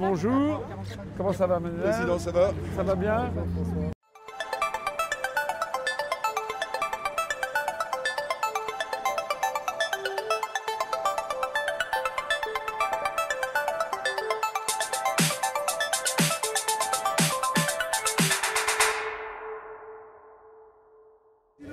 Bonjour, 0.00 0.62
comment 1.18 1.34
ça 1.34 1.46
va 1.46 1.60
Manuel 1.60 1.82
Président, 1.82 2.18
ça 2.18 2.30
va 2.30 2.52
Ça 2.74 2.82
va 2.82 2.94
bien 2.94 3.30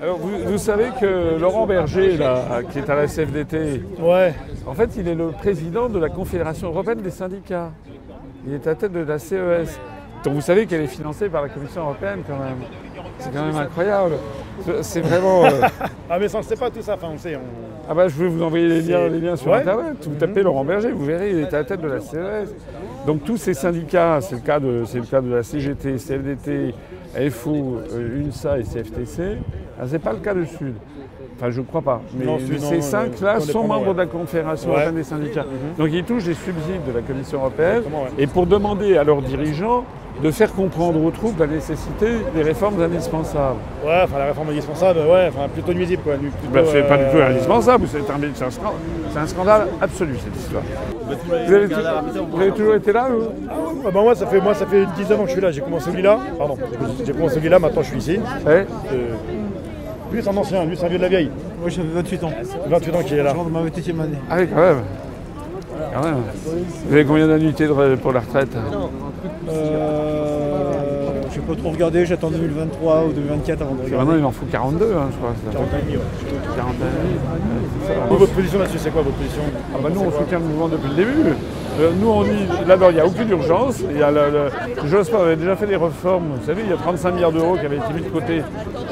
Alors, 0.02 0.18
vous, 0.18 0.38
vous 0.52 0.57
savez 0.57 0.89
que 1.00 1.39
Laurent 1.39 1.66
Berger, 1.66 2.18
là, 2.18 2.62
qui 2.70 2.80
est 2.80 2.89
à 2.89 2.96
la 2.96 3.07
CFDT, 3.07 3.84
Ouais, 4.00 4.36
en 4.66 4.73
fait, 4.73 4.89
il 4.98 5.07
est 5.07 5.16
le 5.16 5.32
président 5.32 5.88
de 5.88 5.98
la 5.98 6.09
Confédération 6.09 6.68
européenne 6.68 7.02
des 7.02 7.09
syndicats. 7.09 7.71
Il 8.48 8.54
est 8.54 8.66
à 8.66 8.71
la 8.71 8.75
tête 8.75 8.91
de 8.93 9.00
la 9.00 9.20
CES. 9.20 9.80
Donc 10.23 10.34
vous 10.34 10.41
savez 10.41 10.66
qu'elle 10.66 10.81
est 10.81 10.88
financée 10.88 11.30
par 11.30 11.44
la 11.44 11.49
Commission 11.49 11.81
européenne 11.81 12.20
quand 12.27 12.38
même. 12.38 12.58
C'est 13.20 13.31
quand 13.34 13.45
même 13.45 13.55
incroyable. 13.55 14.13
C'est- 14.81 15.02
vraiment... 15.02 15.45
euh, 15.45 15.49
ah 16.09 16.17
mais 16.20 16.27
ça 16.27 16.40
on 16.40 16.41
sait 16.41 16.55
pas 16.55 16.70
tout 16.70 16.81
ça, 16.81 16.95
enfin 16.95 17.09
on 17.13 17.18
sait. 17.18 17.35
On... 17.35 17.40
Ah 17.90 17.94
bah 17.94 18.07
je 18.07 18.16
vais 18.21 18.27
vous 18.27 18.41
envoyer 18.44 18.68
les 18.68 18.81
liens, 18.81 18.98
C'est- 18.98 19.09
les 19.09 19.20
liens 19.20 19.35
sur 19.35 19.52
Ouais. 19.52 19.57
internet. 19.59 19.95
Vous 20.07 20.16
tapez 20.16 20.44
Laurent 20.44 20.66
Berger, 20.66 20.91
vous 20.91 21.05
verrez, 21.05 21.31
il 21.31 21.40
est 21.40 21.54
à 21.54 21.59
la 21.59 21.63
tête 21.63 21.81
de 21.81 21.88
la 21.88 21.99
CES. 21.99 22.54
Donc 23.05 23.23
tous 23.23 23.38
ces 23.38 23.54
syndicats, 23.54 24.20
c'est 24.21 24.35
le 24.35 24.41
cas 24.41 24.59
de, 24.59 24.84
c'est 24.85 24.99
le 24.99 25.05
cas 25.05 25.21
de 25.21 25.34
la 25.34 25.43
CGT, 25.43 25.98
CFDT, 25.98 26.73
FO, 27.29 27.77
euh, 27.93 28.23
UNSA 28.26 28.59
et 28.59 28.63
CFTC. 28.63 29.38
Ah, 29.79 29.84
c'est 29.88 29.99
pas 29.99 30.13
le 30.13 30.20
cas 30.20 30.34
du 30.34 30.45
Sud. 30.48 30.73
Enfin, 31.40 31.52
je 31.52 31.59
ne 31.62 31.66
crois 31.66 31.82
pas. 31.82 32.02
Mais 32.18 32.26
Non, 32.26 32.38
ces 32.40 32.82
cinq-là 32.82 33.36
euh, 33.36 33.40
sont 33.41 33.68
membres 33.68 33.88
ouais. 33.88 33.94
de 33.94 34.00
la 34.00 34.05
Confédération 34.08 34.70
européenne 34.72 34.96
des 34.96 35.04
syndicats. 35.04 35.46
Donc 35.77 35.90
ils 35.91 36.04
touchent 36.04 36.23
des 36.26 36.34
subsides 36.34 36.86
de 36.88 36.94
la 36.96 37.02
Commission 37.02 37.40
européenne. 37.40 37.84
Et 38.18 38.26
pour 38.27 38.48
demander 38.48 38.98
à 38.98 39.04
leurs 39.04 39.22
dirigeants 39.22 39.84
de 40.23 40.32
faire 40.32 40.52
comprendre 40.54 41.04
aux 41.04 41.12
troupes 41.12 41.40
la 41.40 41.46
nécessité 41.46 42.08
des 42.34 42.41
réformes 42.41 42.82
indispensables. 42.82 43.60
Ouais, 43.85 44.02
enfin 44.04 44.18
la 44.18 44.26
réforme 44.26 44.49
indispensable, 44.49 44.99
ouais, 45.02 45.29
enfin 45.29 45.48
plutôt 45.48 45.74
nuisible 45.74 46.02
quoi. 46.02 46.13
Bah, 46.52 46.62
c'est 46.66 46.82
pas 46.88 46.98
du 46.98 47.04
tout 47.12 47.18
euh, 47.18 47.29
indispensable, 47.29 47.85
c'est 47.88 47.99
un, 47.99 48.20
c'est 48.34 48.46
un 48.46 48.49
scandale, 48.49 48.74
c'est 49.12 49.20
un 49.20 49.27
scandale 49.27 49.68
absolu 49.79 50.16
cette 50.24 50.35
histoire. 50.35 50.63
Vous 51.05 51.54
avez, 51.54 51.68
vous 51.68 52.41
avez 52.41 52.51
toujours 52.51 52.74
été 52.76 52.91
là 52.91 53.10
Ah 53.85 53.91
bah, 53.94 54.01
moi 54.01 54.16
ça 54.16 54.26
fait 54.26 54.41
moi 54.41 54.55
ça 54.55 54.66
fait 54.66 54.85
19 54.98 55.20
ans 55.20 55.24
que 55.24 55.27
je 55.29 55.34
suis 55.34 55.41
là, 55.41 55.51
j'ai 55.51 55.62
commencé 55.62 55.91
lui 55.91 56.01
là, 56.01 56.18
pardon, 56.35 56.57
j'ai 57.05 57.13
commencé 57.13 57.40
lui 57.40 57.49
là, 57.49 57.60
maintenant 57.60 57.84
je 57.84 57.88
suis 57.90 57.98
ici. 57.99 58.20
Ouais. 58.46 58.66
Euh, 58.91 59.13
lui 60.12 60.22
c'est 60.24 60.30
un 60.30 60.38
ancien, 60.38 60.66
lui 60.66 60.77
c'est 60.77 60.86
un 60.86 60.90
vieux 60.90 60.98
de 60.98 61.04
la 61.04 61.10
vieille. 61.10 61.30
Moi 61.60 61.70
j'avais 61.70 61.90
28 61.90 62.24
ans. 62.24 62.32
28 62.68 62.96
ans 62.96 63.04
qu'il 63.04 63.18
est 63.18 63.24
là. 63.24 63.32
Je 63.32 63.38
rentre 63.38 63.50
dans 63.50 63.62
ma 63.63 63.70
28e 63.70 64.00
année. 64.02 64.18
Ah 64.30 64.36
oui, 64.40 64.47
quand 64.47 64.62
même. 64.62 64.81
Quand 65.94 66.03
même. 66.03 66.16
Vous 66.88 66.94
avez 66.94 67.06
combien 67.06 67.28
d'annuités 67.28 67.68
pour 68.02 68.12
la 68.13 68.19
retraite 68.19 68.50
Euh, 69.50 71.22
je 71.31 71.40
vais 71.40 71.47
pas 71.47 71.56
trop 71.56 71.69
regarder, 71.69 72.06
j'attends 72.06 72.30
2023 72.31 73.06
ou 73.06 73.13
2024 73.13 73.62
avant 73.62 73.72
de 73.75 73.84
regarder. 73.84 73.97
Maintenant, 73.97 74.19
il 74.19 74.25
en 74.25 74.31
faut 74.31 74.46
42, 74.46 74.85
hein, 74.85 75.08
je 75.12 75.18
crois. 75.18 75.34
ça. 75.46 75.52
40 75.53 75.68
ans 75.68 75.78
et 75.78 75.81
demi, 75.85 75.97
ouais. 75.97 76.03
40 76.56 76.72
années. 76.72 76.84
Ouais, 76.84 77.18
c'est 77.88 77.94
ça. 77.94 78.00
Vous, 78.09 78.18
votre 78.18 78.34
position 78.34 78.59
là-dessus, 78.59 78.78
c'est 78.80 78.91
quoi 78.91 79.02
votre 79.02 79.16
position? 79.18 79.41
Ah 79.74 79.78
bah 79.81 79.90
nous, 79.94 80.02
on 80.02 80.12
soutient 80.12 80.40
le 80.40 80.46
mouvement 80.46 80.68
depuis 80.68 80.90
le 80.90 80.96
début. 80.96 81.34
Euh, 81.79 81.91
nous, 82.00 82.09
on 82.09 82.23
dit, 82.23 82.47
d'abord, 82.66 82.89
il 82.89 82.95
n'y 82.95 83.00
a 83.00 83.06
aucune 83.06 83.29
urgence. 83.29 83.81
Il 83.81 84.89
Jospin 84.89 85.19
avait 85.19 85.35
déjà 85.35 85.56
fait 85.56 85.67
des 85.67 85.75
réformes. 85.75 86.25
Vous 86.39 86.45
savez, 86.45 86.63
il 86.63 86.69
y 86.69 86.73
a 86.73 86.78
35 86.78 87.11
milliards 87.11 87.31
d'euros 87.31 87.56
qui 87.56 87.66
avaient 87.66 87.78
été 87.78 87.94
mis 87.94 88.01
de 88.01 88.09
côté 88.09 88.41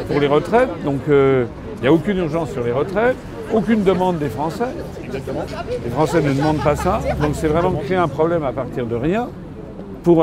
pour 0.08 0.20
les 0.20 0.28
retraites. 0.28 0.70
Donc, 0.84 1.02
euh, 1.10 1.46
il 1.78 1.82
n'y 1.82 1.88
a 1.88 1.94
aucune 1.94 2.18
urgence 2.18 2.52
sur 2.52 2.64
les 2.64 2.72
retraites. 2.72 3.16
Aucune 3.52 3.84
demande 3.84 4.20
des 4.20 4.30
Français. 4.30 4.68
Les 5.12 5.90
Français 5.92 6.22
ne 6.22 6.34
demandent 6.34 6.64
pas 6.64 6.76
ça. 6.76 7.00
Donc, 7.22 7.32
c'est 7.34 7.48
vraiment 7.48 7.72
créer 7.72 7.98
un 7.98 8.08
problème 8.08 8.44
à 8.44 8.52
partir 8.52 8.86
de 8.86 8.96
rien, 8.96 9.30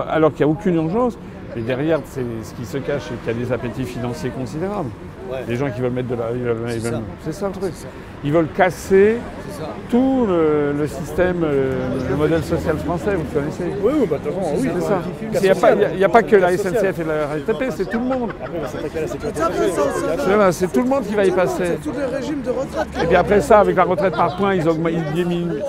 alors 0.08 0.32
qu'il 0.32 0.46
n'y 0.46 0.52
a 0.52 0.54
aucune 0.54 0.76
urgence. 0.76 1.18
Et 1.56 1.60
derrière, 1.60 2.00
c'est, 2.06 2.24
ce 2.42 2.54
qui 2.54 2.64
se 2.64 2.78
cache, 2.78 3.02
c'est 3.08 3.16
qu'il 3.32 3.38
y 3.40 3.42
a 3.42 3.46
des 3.46 3.52
appétits 3.52 3.84
financiers 3.84 4.30
considérables. 4.30 4.90
Les 5.48 5.56
gens 5.56 5.70
qui 5.70 5.80
veulent 5.80 5.92
mettre 5.92 6.08
de 6.08 6.14
la... 6.14 6.26
C'est 7.24 7.32
ça 7.32 7.46
le 7.48 7.52
truc. 7.52 7.72
Ils 8.24 8.32
veulent 8.32 8.48
casser 8.56 9.16
tout 9.90 10.26
le, 10.28 10.72
le 10.78 10.86
système, 10.86 11.42
euh, 11.42 11.72
le 12.08 12.16
modèle 12.16 12.42
social 12.44 12.76
français, 12.78 13.16
vous 13.16 13.24
le 13.34 13.40
connaissez. 13.40 13.64
Oui, 13.82 13.92
oui, 14.00 14.06
bah 14.08 14.16
de 14.22 14.30
toute 14.30 14.38
façon, 14.38 14.54
oui. 14.58 14.68
C'est 14.74 14.80
ça. 14.86 15.02
Il 15.32 15.40
n'y 15.40 15.48
a, 15.48 15.54
pas- 15.54 15.54
sociale. 15.54 15.76
il 15.78 15.82
y 15.82 15.84
a- 15.84 15.92
il 15.94 15.98
y 16.00 16.04
a 16.04 16.08
pas 16.08 16.22
que 16.22 16.36
la. 16.36 16.56
SNCF 16.56 16.98
et 17.00 17.04
la 17.04 17.26
RATP, 17.26 17.64
c'est 17.76 17.90
tout 17.90 17.98
le 17.98 18.04
monde. 18.04 18.30
C'est 19.32 20.52
C'est 20.52 20.72
tout 20.72 20.82
le 20.82 20.88
monde 20.88 21.04
qui 21.04 21.14
va 21.14 21.24
y 21.24 21.30
passer. 21.32 21.78
Tous 21.82 21.92
les 21.92 22.04
régimes 22.16 22.42
de 22.42 22.50
retraite. 22.50 22.86
Et 23.02 23.06
puis 23.06 23.16
après 23.16 23.40
ça, 23.40 23.58
avec 23.60 23.76
la 23.76 23.84
retraite 23.84 24.14
par 24.14 24.36
points, 24.36 24.54
ils, 24.54 24.68
augmentent, 24.68 24.92
ils 24.92 25.12
diminuent. 25.14 25.60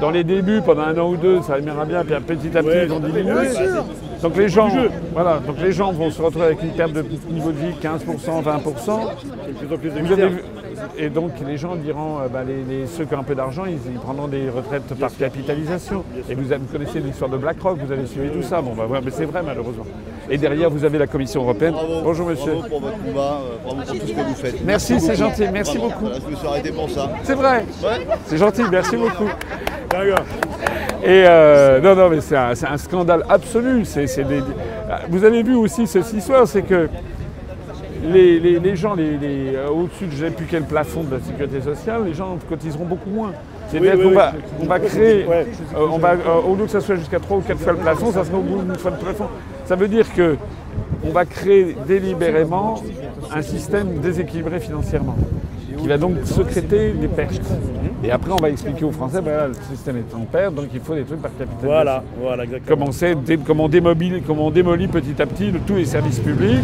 Dans 0.00 0.10
les 0.12 0.22
débuts, 0.22 0.60
pendant 0.64 0.82
un 0.82 0.96
an 0.98 1.10
ou 1.10 1.16
deux, 1.16 1.42
ça 1.42 1.58
ira 1.58 1.84
bien, 1.84 2.04
puis 2.04 2.14
petit 2.36 2.56
à 2.56 2.62
petit, 2.62 2.68
Ouais, 2.68 2.86
ils 2.86 2.92
ont 2.92 3.00
diminué. 3.00 3.34
Donc 4.22 4.36
les 4.36 4.48
gens, 4.48 4.68
voilà, 5.22 5.38
donc 5.40 5.56
les 5.60 5.72
gens 5.72 5.92
vont 5.92 6.10
se 6.10 6.22
retrouver 6.22 6.46
avec 6.46 6.62
une 6.62 6.70
perte 6.70 6.92
de 6.92 7.04
niveau 7.30 7.50
de 7.50 7.56
vie 7.58 7.72
15%, 7.82 8.42
20%. 8.42 9.00
De 9.48 9.52
plus 9.54 9.74
en 9.74 9.78
plus 9.78 9.90
de 9.90 10.00
Vous 10.00 10.12
avez 10.12 10.24
misère. 10.24 10.28
vu- 10.28 10.42
et 10.96 11.08
donc 11.10 11.32
les 11.44 11.56
gens 11.56 11.74
diront, 11.74 12.18
euh, 12.20 12.28
bah, 12.28 12.44
les, 12.46 12.62
les- 12.62 12.86
ceux 12.86 13.04
qui 13.04 13.14
ont 13.14 13.18
un 13.20 13.24
peu 13.24 13.34
d'argent, 13.34 13.64
ils, 13.66 13.78
ils 13.92 13.98
prendront 13.98 14.28
des 14.28 14.48
retraites 14.48 14.94
par 14.94 15.10
capitalisation. 15.16 16.04
Et 16.30 16.34
vous, 16.36 16.42
vous 16.44 16.72
connaissez 16.72 17.00
l'histoire 17.00 17.30
de 17.30 17.36
BlackRock, 17.36 17.78
vous 17.84 17.90
avez 17.92 18.06
suivi 18.06 18.30
tout 18.30 18.42
ça. 18.42 18.60
Bon, 18.62 18.74
bah, 18.76 18.86
ouais, 18.86 19.00
mais 19.04 19.10
c'est 19.10 19.24
vrai 19.24 19.42
malheureusement. 19.44 19.84
Et 20.30 20.38
derrière, 20.38 20.70
vous 20.70 20.84
avez 20.84 20.98
la 20.98 21.06
Commission 21.06 21.42
européenne. 21.42 21.72
Bravo. 21.72 22.00
Bonjour 22.04 22.26
monsieur. 22.28 22.52
Bravo 22.52 22.68
pour 22.68 22.80
votre 22.80 22.98
combat, 23.02 23.20
euh, 23.42 23.56
bravo 23.64 23.80
pour 23.82 23.86
tout 23.98 24.06
ce 24.06 24.12
que 24.12 24.20
vous 24.20 24.34
faites. 24.34 24.64
Merci, 24.64 25.00
c'est 25.00 25.16
gentil, 25.16 25.44
merci 25.52 25.78
Vraiment, 25.78 25.88
beaucoup. 25.94 26.04
voilà, 26.06 26.18
je 26.24 26.30
me 26.30 26.36
suis 26.36 26.46
arrêté 26.46 26.70
pour 26.70 26.90
ça. 26.90 27.10
C'est 27.24 27.34
vrai. 27.34 27.64
Ouais. 27.82 28.06
C'est 28.26 28.36
gentil, 28.38 28.62
merci 28.70 28.96
beaucoup. 28.96 29.24
D'accord. 29.90 30.24
Et 31.02 31.24
euh, 31.26 31.80
non, 31.80 31.94
non, 31.94 32.10
mais 32.10 32.20
c'est 32.20 32.36
un, 32.36 32.76
scandale 32.76 33.24
absolu. 33.28 33.82
Des- 33.82 34.42
Vous 35.08 35.24
avez 35.24 35.42
vu 35.42 35.54
aussi 35.54 35.86
ceci 35.86 36.20
soir, 36.20 36.46
c'est 36.46 36.62
que 36.62 36.88
les, 38.04 38.38
les- 38.38 38.58
les 38.60 38.76
gens, 38.76 38.94
les, 38.94 39.16
les- 39.16 39.56
euh, 39.56 39.68
au-dessus 39.68 40.06
de 40.06 40.12
je 40.12 40.24
ne 40.24 40.30
sais 40.30 40.34
plus 40.36 40.46
quel 40.50 40.62
plafond 40.64 41.02
de 41.04 41.14
la 41.16 41.20
sécurité 41.20 41.60
sociale, 41.60 42.02
les 42.06 42.14
gens 42.14 42.36
cotiseront 42.48 42.84
beaucoup 42.84 43.10
moins. 43.10 43.32
C'est-à-dire 43.68 43.94
Oui, 43.96 44.02
qu'on 44.02 44.08
oui, 44.10 44.14
va, 44.14 44.32
on 44.60 44.64
va 44.66 44.78
créer, 44.80 45.24
ouais. 45.26 45.46
euh, 45.76 45.86
on 45.90 45.98
va, 45.98 46.12
euh, 46.12 46.40
au 46.48 46.54
lieu 46.54 46.64
que 46.64 46.70
ça 46.70 46.80
soit 46.80 46.96
jusqu'à 46.96 47.18
3 47.20 47.38
ou 47.38 47.40
4 47.40 47.58
fois 47.58 47.72
le 47.72 47.78
plafond, 47.78 48.12
ça 48.12 48.24
sera 48.24 48.38
au 48.38 48.42
bout 48.42 48.62
d'une 48.62 48.74
fois 48.76 48.90
le 48.92 48.96
plafond. 48.98 49.26
Ça 49.66 49.76
veut 49.76 49.88
dire 49.88 50.12
que 50.14 50.36
on 51.04 51.10
va 51.10 51.24
créer 51.24 51.76
délibérément 51.86 52.82
un 53.34 53.42
système 53.42 53.98
déséquilibré 53.98 54.58
financièrement, 54.60 55.16
qui 55.76 55.86
va 55.86 55.98
donc 55.98 56.14
secréter 56.24 56.90
des 56.92 57.08
pertes. 57.08 57.40
Et 58.04 58.10
après, 58.12 58.30
on 58.30 58.36
va 58.36 58.48
expliquer 58.50 58.84
aux 58.84 58.92
Français, 58.92 59.20
voilà, 59.20 59.48
le 59.48 59.54
système 59.72 59.96
est 59.96 60.14
en 60.14 60.20
perte, 60.20 60.54
donc 60.54 60.66
il 60.72 60.80
faut 60.80 60.94
des 60.94 61.02
trucs 61.02 61.20
par 61.20 61.32
capitalisation. 61.32 61.68
Voilà, 61.68 62.02
voilà, 62.20 62.44
exactement. 62.44 62.86
Dé- 63.26 63.38
comment, 63.44 63.68
démobile- 63.68 64.22
comment 64.24 64.46
on 64.46 64.50
démolit 64.52 64.86
petit 64.86 65.20
à 65.20 65.26
petit 65.26 65.50
le- 65.50 65.58
tous 65.60 65.74
les 65.74 65.84
services 65.84 66.20
publics 66.20 66.60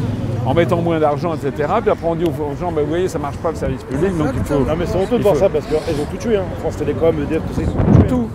en 0.47 0.55
mettant 0.55 0.81
moins 0.81 1.01
d'argent, 1.01 1.35
etc. 1.35 1.53
Puis 1.81 1.91
après, 1.91 2.07
on 2.07 2.15
dit 2.15 2.25
aux 2.25 2.57
gens, 2.61 2.71
ben, 2.71 2.83
vous 2.83 2.89
voyez, 2.89 3.09
ça 3.09 3.19
ne 3.19 3.23
marche 3.23 3.39
pas 3.39 3.51
le 3.51 3.57
service 3.57 3.83
public, 3.83 4.17
donc 4.17 4.29
il 4.37 4.45
faut 4.45 4.61
Non 4.61 4.77
mais 4.79 4.87
c'est 4.87 4.97
honteux 4.97 5.19
de 5.19 5.23
voir 5.25 5.35
ça 5.37 5.49
parce 5.49 5.67
qu'ils 5.67 5.75
ont 5.77 6.07
tout 6.11 6.17
tué, 6.19 6.37
hein. 6.37 6.45
France 6.61 6.77
Télécom, 6.77 7.15
EDF, 7.23 7.43
tout 7.49 7.55
ça, 7.55 7.63
ils 7.63 7.69
ont 7.69 7.93
tout 7.93 7.99
tué. 8.01 8.07
tout. 8.09 8.29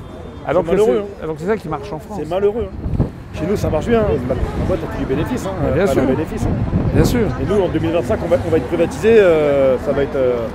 Alors 0.45 0.63
que, 0.63 0.69
malheureux, 0.71 0.87
c'est, 0.95 0.99
hein. 0.99 1.23
alors 1.23 1.35
que 1.35 1.41
c'est 1.41 1.47
ça 1.47 1.57
qui 1.57 1.69
marche 1.69 1.93
en 1.93 1.99
France. 1.99 2.19
C'est 2.21 2.29
malheureux. 2.29 2.67
hein. 2.99 3.03
Chez 3.33 3.45
nous, 3.47 3.55
ça 3.55 3.69
marche 3.69 3.87
bien. 3.87 4.01
La 4.27 4.35
boîte 4.67 4.79
a 4.83 4.93
tous 4.93 4.99
les 5.07 5.15
bénéfices. 5.15 5.45
Hein. 5.45 5.71
bien 5.73 5.87
sûr. 5.87 6.01
bénéfice, 6.03 6.43
hein. 6.45 6.73
Bien 6.95 7.03
sûr. 7.05 7.19
Et 7.41 7.45
nous, 7.47 7.61
en 7.61 7.67
2025, 7.69 8.19
on 8.25 8.27
va, 8.27 8.37
on 8.45 8.49
va 8.49 8.57
être 8.57 8.67
privatisé. 8.67 9.19
euh, 9.19 9.77
ça 9.85 9.91
va 9.93 10.01
être. 10.03 10.15
euh, 10.17 10.47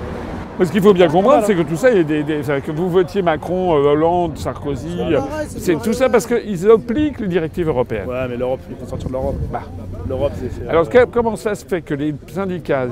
ce 0.63 0.71
qu'il 0.71 0.83
faut 0.83 0.93
bien 0.95 1.09
comprendre, 1.09 1.45
c'est 1.47 1.55
que 1.55 1.63
tout 1.63 1.77
ça, 1.77 1.91
il 1.91 1.97
y 1.97 2.01
a 2.01 2.05
des, 2.05 2.25
que 2.65 2.71
vous 2.71 2.89
votiez 2.89 3.23
Macron, 3.23 3.75
euh, 3.75 3.91
Hollande, 3.93 4.37
Sarkozy, 4.39 4.99
euh, 5.01 5.21
c'est 5.49 5.73
pareil. 5.73 5.85
tout 5.85 5.93
ça 5.93 6.09
parce 6.09 6.27
qu'ils 6.27 6.71
appliquent 6.71 7.21
les 7.21 7.29
directives 7.29 7.69
européennes. 7.69 8.09
Ouais, 8.09 8.27
mais 8.29 8.37
l'Europe, 8.37 8.61
il 8.71 8.77
faut 8.77 8.87
sortir 8.87 9.09
de 9.09 9.13
l'Europe. 9.15 9.37
Bah. 9.53 9.63
L'Europe, 10.09 10.33
c'est. 10.39 10.69
Alors 10.69 10.85
euh, 10.87 10.89
que- 10.89 11.05
comment 11.07 11.35
ça 11.37 11.55
se 11.55 11.65
fait 11.65 11.81
que 11.83 11.95
les 11.95 12.15
syndicats, 12.29 12.87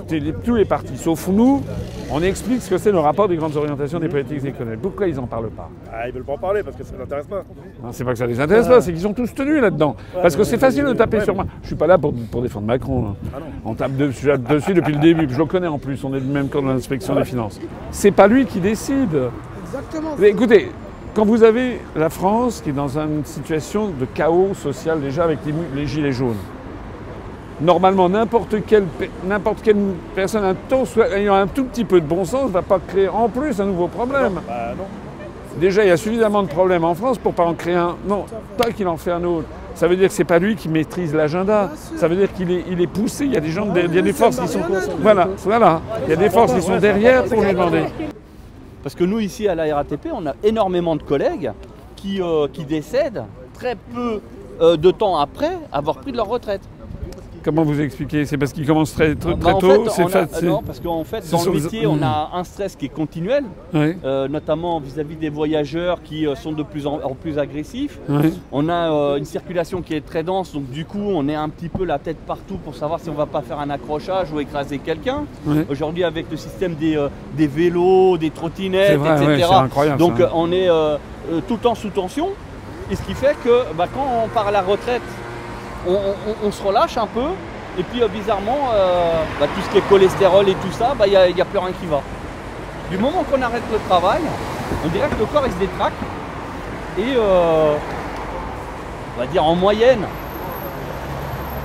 tous 0.45 0.55
les 0.55 0.65
partis, 0.65 0.97
sauf 0.97 1.29
nous, 1.29 1.63
on 2.11 2.23
explique 2.23 2.63
ce 2.63 2.71
que 2.71 2.79
c'est 2.79 2.91
le 2.93 2.99
rapport 2.99 3.29
des 3.29 3.37
grandes 3.37 3.57
orientations 3.57 4.01
des 4.01 4.09
politiques 4.09 4.45
économiques? 4.45 4.81
Pourquoi 4.81 5.07
ils 5.07 5.15
n'en 5.17 5.27
parlent 5.27 5.51
pas? 5.51 5.69
Ah, 5.93 6.09
ils 6.09 6.13
veulent 6.15 6.25
pas 6.25 6.33
en 6.33 6.39
parler 6.39 6.63
parce 6.63 6.77
que 6.77 6.85
ça 6.85 6.93
ne 6.93 6.99
les 6.99 7.05
intéresse 7.05 7.27
pas. 7.27 7.45
Non, 7.83 7.91
c'est 7.93 8.05
pas 8.05 8.13
que 8.13 8.19
ça 8.19 8.27
les 8.27 8.41
intéresse 8.41 8.67
pas, 8.67 8.81
c'est 8.81 8.93
qu'ils 8.93 9.03
sont 9.03 9.13
tous 9.15 9.33
tenus 9.35 9.61
là-dedans. 9.61 9.95
Parce 10.21 10.35
que 10.37 10.43
c'est 10.45 10.59
facile 10.59 10.85
de 10.85 10.93
taper 10.95 11.21
sur 11.21 11.35
moi. 11.35 11.47
Je 11.63 11.69
suis 11.69 11.77
pas 11.77 11.87
là 11.87 11.99
pour, 11.99 12.13
défendre 12.13 12.67
Macron. 12.67 13.09
hein. 13.11 13.15
Ah. 13.35 13.39
On 13.65 13.75
tape 13.75 13.97
dessus, 13.97 14.29
dessus 14.49 14.75
depuis 14.75 14.95
le 14.95 14.99
début. 15.01 15.27
Je 15.31 15.39
le 15.39 15.45
connais 15.45 15.69
en 15.69 15.79
plus. 15.79 16.03
On 16.05 16.15
est 16.15 16.21
du 16.21 16.27
même 16.27 16.49
camp 16.49 16.63
de 16.63 16.69
l'inspection 16.69 17.15
des 17.15 17.25
finances. 17.25 17.52
C'est 17.91 18.11
pas 18.11 18.27
lui 18.27 18.47
qui 18.47 18.61
décide. 18.61 19.17
Exactement. 19.65 20.11
Mais 20.19 20.31
écoutez, 20.31 20.71
quand 21.15 21.25
vous 21.25 21.43
avez 21.43 21.81
la 21.95 22.09
France 22.09 22.61
qui 22.63 22.71
est 22.71 22.75
dans 22.75 22.99
une 22.99 23.25
situation 23.25 23.89
de 23.89 24.07
chaos 24.07 24.55
social 24.55 25.01
déjà 25.01 25.25
avec 25.25 25.39
les, 25.75 25.87
gilets 25.87 26.13
jaunes, 26.13 26.37
normalement 27.61 28.09
n'importe 28.09 28.57
quelle, 28.67 28.85
n'importe 29.25 29.63
quelle 29.63 29.77
personne 30.15 30.45
un 30.45 30.55
temps, 30.55 30.85
soit- 30.85 31.11
ayant 31.11 31.35
un 31.35 31.47
tout 31.47 31.65
petit 31.65 31.85
peu 31.85 32.01
de 32.01 32.07
bon 32.07 32.25
sens 32.25 32.45
ne 32.45 32.53
va 32.53 32.63
pas 32.63 32.79
créer 32.79 33.09
en 33.09 33.29
plus 33.29 33.61
un 33.61 33.67
nouveau 33.67 33.89
problème. 33.89 34.41
Bah 34.47 34.73
non. 34.77 34.85
Déjà, 35.61 35.85
il 35.85 35.89
y 35.89 35.93
a 35.93 35.99
suffisamment 35.99 36.43
de 36.43 36.49
problèmes 36.49 36.85
en 36.85 36.95
France 36.95 37.19
pour 37.19 37.35
pas 37.35 37.45
en 37.45 37.53
créer 37.53 37.75
un. 37.75 37.97
Non, 38.09 38.25
pas 38.57 38.71
qu'il 38.71 38.89
en 38.89 38.97
fait 38.97 39.11
un 39.11 39.23
autre. 39.23 39.47
Ça 39.75 39.89
veut 39.89 39.97
dire 39.97 40.09
que 40.09 40.15
c'est 40.15 40.25
pas 40.25 40.39
lui 40.39 40.57
qui 40.57 40.69
maîtrise 40.69 41.15
l'agenda. 41.15 41.71
Ça 41.97 42.09
veut 42.09 42.17
dire 42.17 42.33
qu'il 42.33 42.51
est, 42.51 42.65
il 42.71 42.81
est 42.81 42.87
poussé. 42.87 43.25
Il 43.25 43.33
y 43.33 43.37
a 43.37 43.41
des 43.41 43.51
gens, 43.51 43.69
il 43.75 43.95
y 43.95 43.99
a 43.99 44.03
des 44.03 44.13
forces 44.13 44.39
qui 44.39 44.49
sont. 44.49 44.61
Voilà, 45.01 45.29
voilà. 45.39 45.81
Il 46.05 46.11
y 46.11 46.13
a 46.13 46.17
des 46.17 46.31
forces 46.31 46.55
qui 46.55 46.63
sont 46.63 46.79
derrière 46.79 47.25
pour 47.25 47.43
lui 47.43 47.53
demander. 47.53 47.85
Parce 48.83 48.95
que 48.95 49.05
nous, 49.05 49.21
ici, 49.21 49.49
à 49.49 49.55
la 49.55 49.75
RATP, 49.77 50.09
on 50.13 50.27
a 50.27 50.35
énormément 50.43 50.97
de 50.97 51.03
collègues 51.03 51.53
qui, 51.97 52.21
euh, 52.21 52.49
qui 52.53 52.65
décèdent 52.65 53.25
très 53.55 53.77
peu 53.77 54.21
euh, 54.61 54.77
de 54.77 54.91
temps 54.91 55.17
après 55.19 55.57
avoir 55.71 55.99
pris 55.99 56.13
de 56.13 56.17
leur 56.17 56.29
retraite. 56.29 56.63
Comment 57.45 57.63
vous 57.65 57.81
expliquez? 57.81 58.25
C'est 58.25 58.39
parce 58.39 58.53
qu'ils 58.53 58.67
commencent 58.67 58.95
très, 58.95 59.15
très, 59.15 59.35
Bah, 59.35 59.55
très 59.55 59.61
tôt 59.61 59.85
fait, 59.91 60.03
a- 60.37 60.41
non, 60.43 60.63
parce 60.65 60.79
qu'en 60.81 61.03
fait, 61.05 61.29
dans 61.31 61.45
le 61.45 61.53
métier, 61.53 61.87
on 61.87 61.97
Hmm. 61.97 62.03
a 62.05 62.31
un 62.35 62.45
stress 62.45 62.77
qui 62.77 62.87
est 62.87 62.89
continuel, 62.89 63.45
euh, 63.75 64.29
notamment 64.29 64.79
vis-à-vis 64.81 65.17
des 65.17 65.29
voyageurs 65.29 66.03
qui 66.03 66.27
euh, 66.27 66.35
sont 66.37 66.53
de 66.53 66.63
plus 66.63 66.87
en, 66.87 67.01
en 67.03 67.15
plus 67.15 67.39
agressifs. 67.39 67.99
On 68.53 68.69
a 68.69 68.93
euh, 68.93 69.17
une 69.17 69.25
circulation 69.25 69.83
qui 69.83 69.95
est 69.95 70.01
très 70.07 70.23
dense, 70.23 70.53
donc 70.53 70.71
du 70.71 70.85
coup, 70.85 71.01
on 71.03 71.29
est 71.29 71.35
un 71.35 71.49
petit 71.49 71.69
peu 71.69 71.85
la 71.85 71.99
tête 71.99 72.19
partout 72.27 72.59
pour 72.65 72.75
savoir 72.77 73.01
si 73.01 73.11
on 73.11 73.15
va 73.15 73.27
pas 73.27 73.43
faire 73.43 73.59
un 73.59 73.71
accrochage 73.71 74.31
ou 74.33 74.41
écraser 74.41 74.79
quelqu'un. 74.79 75.25
Aujourd'hui, 75.71 76.05
avec 76.05 76.27
le 76.31 76.37
système 76.37 76.75
des, 76.75 76.97
des 77.37 77.47
vélos, 77.47 78.19
des 78.19 78.31
trottinettes, 78.31 79.01
etc. 79.01 79.25
ouais, 79.27 79.39
c'est 79.39 79.45
incroyable. 79.55 79.99
donc 79.99 80.19
ça. 80.19 80.31
on 80.35 80.53
est 80.53 80.69
tout 81.49 81.55
le 81.55 81.61
temps 81.61 81.75
sous 81.75 81.91
tension. 81.91 82.29
Et 82.91 82.97
ce 82.97 83.03
qui 83.03 83.15
fait 83.15 83.37
que 83.43 83.73
bah, 83.77 83.87
quand 83.93 84.05
on 84.25 84.29
part 84.29 84.49
à 84.49 84.51
la 84.51 84.61
retraite, 84.61 85.01
on, 85.87 86.51
se 86.51 86.63
relâche 86.63 86.97
un 86.97 87.07
peu. 87.07 87.29
Et 87.79 87.83
puis 87.83 88.03
euh, 88.03 88.09
bizarrement, 88.09 88.71
euh, 88.73 89.23
bah, 89.41 89.47
tout 89.55 89.63
ce 89.63 89.71
qui 89.71 89.79
est 89.79 89.89
cholestérol 89.89 90.49
et 90.49 90.55
tout 90.55 90.73
ça, 90.73 90.95
bah, 90.99 91.07
il 91.07 91.35
n'y 91.35 91.41
a, 91.41 91.45
plus 91.45 91.59
rien 91.59 91.73
qui 91.81 91.87
va. 91.87 92.01
Du 92.91 92.99
moment 92.99 93.25
qu'on 93.25 93.41
arrête 93.41 93.63
le 93.73 93.79
travail, 93.89 94.21
on 94.85 94.89
dirait 94.89 95.09
que 95.09 95.19
le 95.19 95.27
corps 95.27 95.45
il 95.47 95.53
se 95.53 95.59
détraque. 95.59 95.93
Et 96.99 97.15
euh, 97.17 97.75
on 99.17 99.21
va 99.21 99.27
dire 99.27 99.45
en 99.45 99.55
moyenne, 99.55 100.05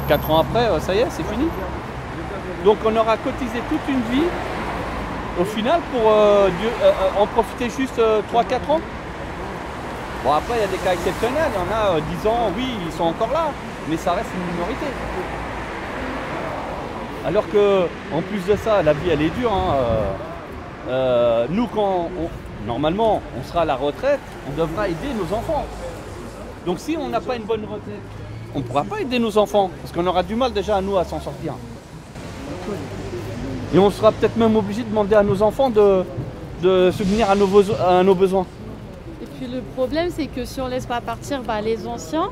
4 0.08 0.32
ans 0.32 0.40
après, 0.40 0.68
ça 0.80 0.96
y 0.96 1.00
est, 1.00 1.08
c'est 1.10 1.28
fini. 1.28 1.48
Donc 2.64 2.78
on 2.86 2.96
aura 2.96 3.18
cotisé 3.18 3.62
toute 3.70 3.82
une 3.90 4.02
vie 4.12 4.28
au 5.40 5.44
final 5.44 5.82
pour 5.92 6.12
en 7.22 7.28
profiter 7.28 7.70
juste 7.70 8.00
3-4 8.34 8.72
ans. 8.72 8.82
Bon 10.24 10.34
après 10.34 10.56
il 10.58 10.62
y 10.62 10.64
a 10.64 10.68
des 10.68 10.78
cas 10.78 10.94
exceptionnels, 10.94 11.52
il 11.54 11.60
y 11.60 11.64
en 11.64 11.72
a 11.72 11.96
euh, 11.96 12.00
10 12.22 12.28
ans, 12.28 12.52
oui, 12.58 12.66
ils 12.86 12.92
sont 12.92 13.04
encore 13.06 13.30
là, 13.32 13.52
mais 13.90 13.98
ça 13.98 14.14
reste 14.14 14.30
une 14.36 14.54
minorité. 14.54 14.86
Alors 17.26 17.50
que 17.50 17.88
en 18.14 18.22
plus 18.22 18.46
de 18.46 18.56
ça, 18.56 18.82
la 18.84 18.94
vie 18.94 19.10
elle 19.12 19.22
est 19.22 19.30
dure. 19.30 19.52
hein, 19.52 19.76
euh, 19.76 20.14
euh, 20.90 21.46
nous 21.50 21.68
quand 21.68 22.10
normalement 22.66 23.22
on 23.38 23.44
sera 23.48 23.62
à 23.62 23.66
la 23.66 23.76
retraite, 23.76 24.20
on 24.48 24.58
devra 24.58 24.88
aider 24.88 25.14
nos 25.16 25.36
enfants. 25.36 25.66
Donc 26.66 26.80
si 26.80 26.98
on 26.98 27.10
n'a 27.10 27.22
pas 27.22 27.36
une 27.36 27.44
bonne 27.44 27.64
retraite, 27.64 28.02
on 28.56 28.60
ne 28.60 28.64
pourra 28.64 28.84
pas 28.84 29.02
aider 29.02 29.20
nos 29.20 29.38
enfants, 29.38 29.70
parce 29.82 29.94
qu'on 29.94 30.06
aura 30.08 30.24
du 30.24 30.36
mal 30.36 30.54
déjà 30.54 30.78
à 30.78 30.82
nous 30.82 30.98
à 30.98 31.04
s'en 31.04 31.20
sortir. 31.20 31.54
Et 33.74 33.80
on 33.80 33.92
sera 33.92 34.12
peut-être 34.12 34.38
même 34.38 34.56
obligé 34.56 34.84
de 34.84 34.90
demander 34.90 35.16
à 35.16 35.24
nos 35.24 35.42
enfants 35.42 35.70
de, 35.70 36.04
de 36.62 36.92
subvenir 36.92 37.30
à 37.30 37.36
nos, 37.36 37.48
besoins. 38.16 38.46
Et 39.22 39.26
puis 39.26 39.48
le 39.48 39.62
problème, 39.76 40.10
c'est 40.10 40.28
que 40.28 40.46
si 40.46 40.62
on 40.62 40.68
laisse 40.68 40.86
pas 40.86 41.02
partir 41.02 41.42
bah, 41.44 41.62
les 41.62 41.86
anciens, 41.86 42.30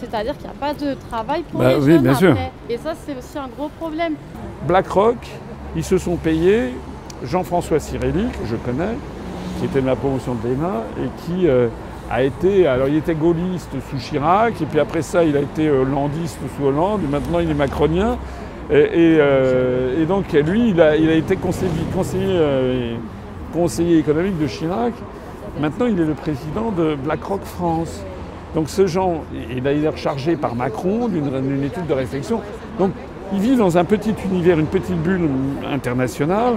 c'est-à-dire 0.00 0.36
qu'il 0.36 0.46
n'y 0.46 0.52
a 0.56 0.58
pas 0.60 0.74
de 0.74 0.94
travail 1.08 1.42
pour 1.50 1.60
Bah 1.60 1.70
les 1.70 1.76
oui, 1.76 1.92
jeunes 1.92 2.02
bien 2.02 2.14
sûr. 2.14 2.30
après. 2.32 2.52
Et 2.68 2.76
ça, 2.78 2.92
c'est 3.06 3.16
aussi 3.16 3.38
un 3.38 3.48
gros 3.48 3.68
problème. 3.78 4.14
BlackRock, 4.66 5.16
ils 5.76 5.84
se 5.84 5.98
sont 5.98 6.16
payés 6.16 6.74
Jean-François 7.24 7.78
Cirelli, 7.80 8.26
que 8.40 8.46
je 8.46 8.56
connais, 8.56 8.94
qui 9.58 9.66
était 9.66 9.80
de 9.80 9.86
la 9.86 9.96
promotion 9.96 10.34
de 10.34 10.48
l'ENA 10.48 10.82
et 11.02 11.08
qui 11.24 11.48
euh, 11.48 11.68
a 12.10 12.22
été. 12.22 12.66
Alors, 12.66 12.88
il 12.88 12.96
était 12.96 13.14
gaulliste 13.14 13.70
sous 13.90 13.96
Chirac, 13.98 14.60
et 14.60 14.66
puis 14.66 14.80
après 14.80 15.02
ça, 15.02 15.24
il 15.24 15.36
a 15.36 15.40
été 15.40 15.70
hollandiste 15.70 16.38
sous 16.56 16.64
Hollande, 16.66 17.00
et 17.04 17.08
maintenant 17.10 17.38
il 17.40 17.50
est 17.50 17.54
macronien. 17.54 18.16
Et, 18.70 18.76
et, 18.78 18.88
euh, 19.20 20.02
et 20.02 20.06
donc, 20.06 20.32
lui, 20.32 20.70
il 20.70 20.80
a, 20.80 20.94
il 20.96 21.08
a 21.08 21.14
été 21.14 21.36
conseiller, 21.36 21.70
conseiller, 21.94 22.26
euh, 22.28 22.94
conseiller 23.52 23.98
économique 23.98 24.38
de 24.38 24.46
Chirac. 24.46 24.92
Maintenant, 25.60 25.86
il 25.86 25.98
est 25.98 26.04
le 26.04 26.14
président 26.14 26.70
de 26.70 26.94
BlackRock 26.94 27.42
France. 27.44 28.02
Donc, 28.54 28.68
ce 28.68 28.86
genre, 28.86 29.22
il 29.54 29.66
a 29.66 29.72
été 29.72 29.88
rechargé 29.88 30.36
par 30.36 30.54
Macron 30.54 31.08
d'une 31.08 31.28
d'une 31.30 31.64
étude 31.64 31.86
de 31.86 31.92
réflexion. 31.94 32.40
Donc, 32.78 32.92
il 33.32 33.40
vit 33.40 33.56
dans 33.56 33.76
un 33.76 33.84
petit 33.84 34.14
univers, 34.30 34.58
une 34.58 34.66
petite 34.66 34.96
bulle 35.02 35.28
internationale. 35.70 36.54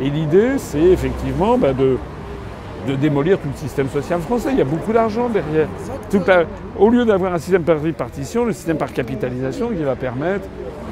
Et 0.00 0.08
l'idée, 0.10 0.52
c'est 0.58 0.80
effectivement 0.80 1.58
bah, 1.58 1.72
de, 1.72 1.96
de 2.88 2.94
démolir 2.96 3.38
tout 3.38 3.48
le 3.52 3.58
système 3.58 3.88
social 3.88 4.20
français. 4.20 4.48
Il 4.52 4.58
y 4.58 4.62
a 4.62 4.64
beaucoup 4.64 4.92
d'argent 4.92 5.28
derrière. 5.28 5.68
Toute 6.10 6.26
la- 6.26 6.44
au 6.78 6.88
lieu 6.88 7.04
d'avoir 7.04 7.34
un 7.34 7.38
système 7.38 7.62
par 7.62 7.80
répartition, 7.80 8.44
le 8.46 8.52
système 8.52 8.76
par 8.78 8.92
capitalisation 8.92 9.68
qui 9.68 9.82
va 9.82 9.96
permettre 9.96 10.46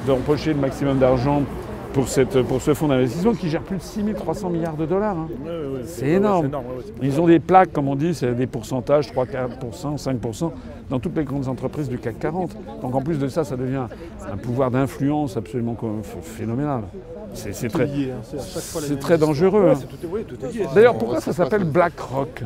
d'empocher 0.06 0.52
le 0.52 0.60
maximum 0.60 0.98
d'argent 0.98 1.42
pour, 1.92 2.08
cette, 2.08 2.42
pour 2.42 2.60
ce 2.60 2.74
fonds 2.74 2.88
d'investissement 2.88 3.34
qui 3.34 3.48
gère 3.48 3.62
plus 3.62 3.76
de 3.76 3.82
6300 3.82 4.50
milliards 4.50 4.76
de 4.76 4.86
dollars. 4.86 5.16
hein. 5.16 5.28
C'est 5.84 6.08
énorme. 6.08 6.50
Ils 7.02 7.20
ont 7.20 7.26
des 7.26 7.38
plaques, 7.38 7.72
comme 7.72 7.88
on 7.88 7.96
dit, 7.96 8.14
c'est 8.14 8.34
des 8.34 8.46
pourcentages, 8.46 9.10
3, 9.12 9.26
4%, 9.26 10.02
5%, 10.02 10.50
dans 10.90 10.98
toutes 10.98 11.16
les 11.16 11.24
grandes 11.24 11.48
entreprises 11.48 11.88
du 11.88 11.98
CAC 11.98 12.18
40. 12.18 12.56
Donc 12.80 12.94
en 12.94 13.00
plus 13.00 13.18
de 13.18 13.28
ça, 13.28 13.44
ça 13.44 13.56
devient 13.56 13.86
un 14.30 14.36
pouvoir 14.36 14.70
d'influence 14.70 15.36
absolument 15.36 15.76
phénoménal. 16.22 16.82
C'est 17.34 17.68
très, 17.68 17.86
lié, 17.86 18.12
hein, 18.12 18.38
fois 18.38 18.82
très 19.00 19.18
dangereux. 19.18 19.72
Hein. 19.74 20.68
D'ailleurs, 20.74 20.98
pourquoi 20.98 21.20
ça 21.20 21.32
s'appelle. 21.32 21.64
BlackRock 21.64 22.42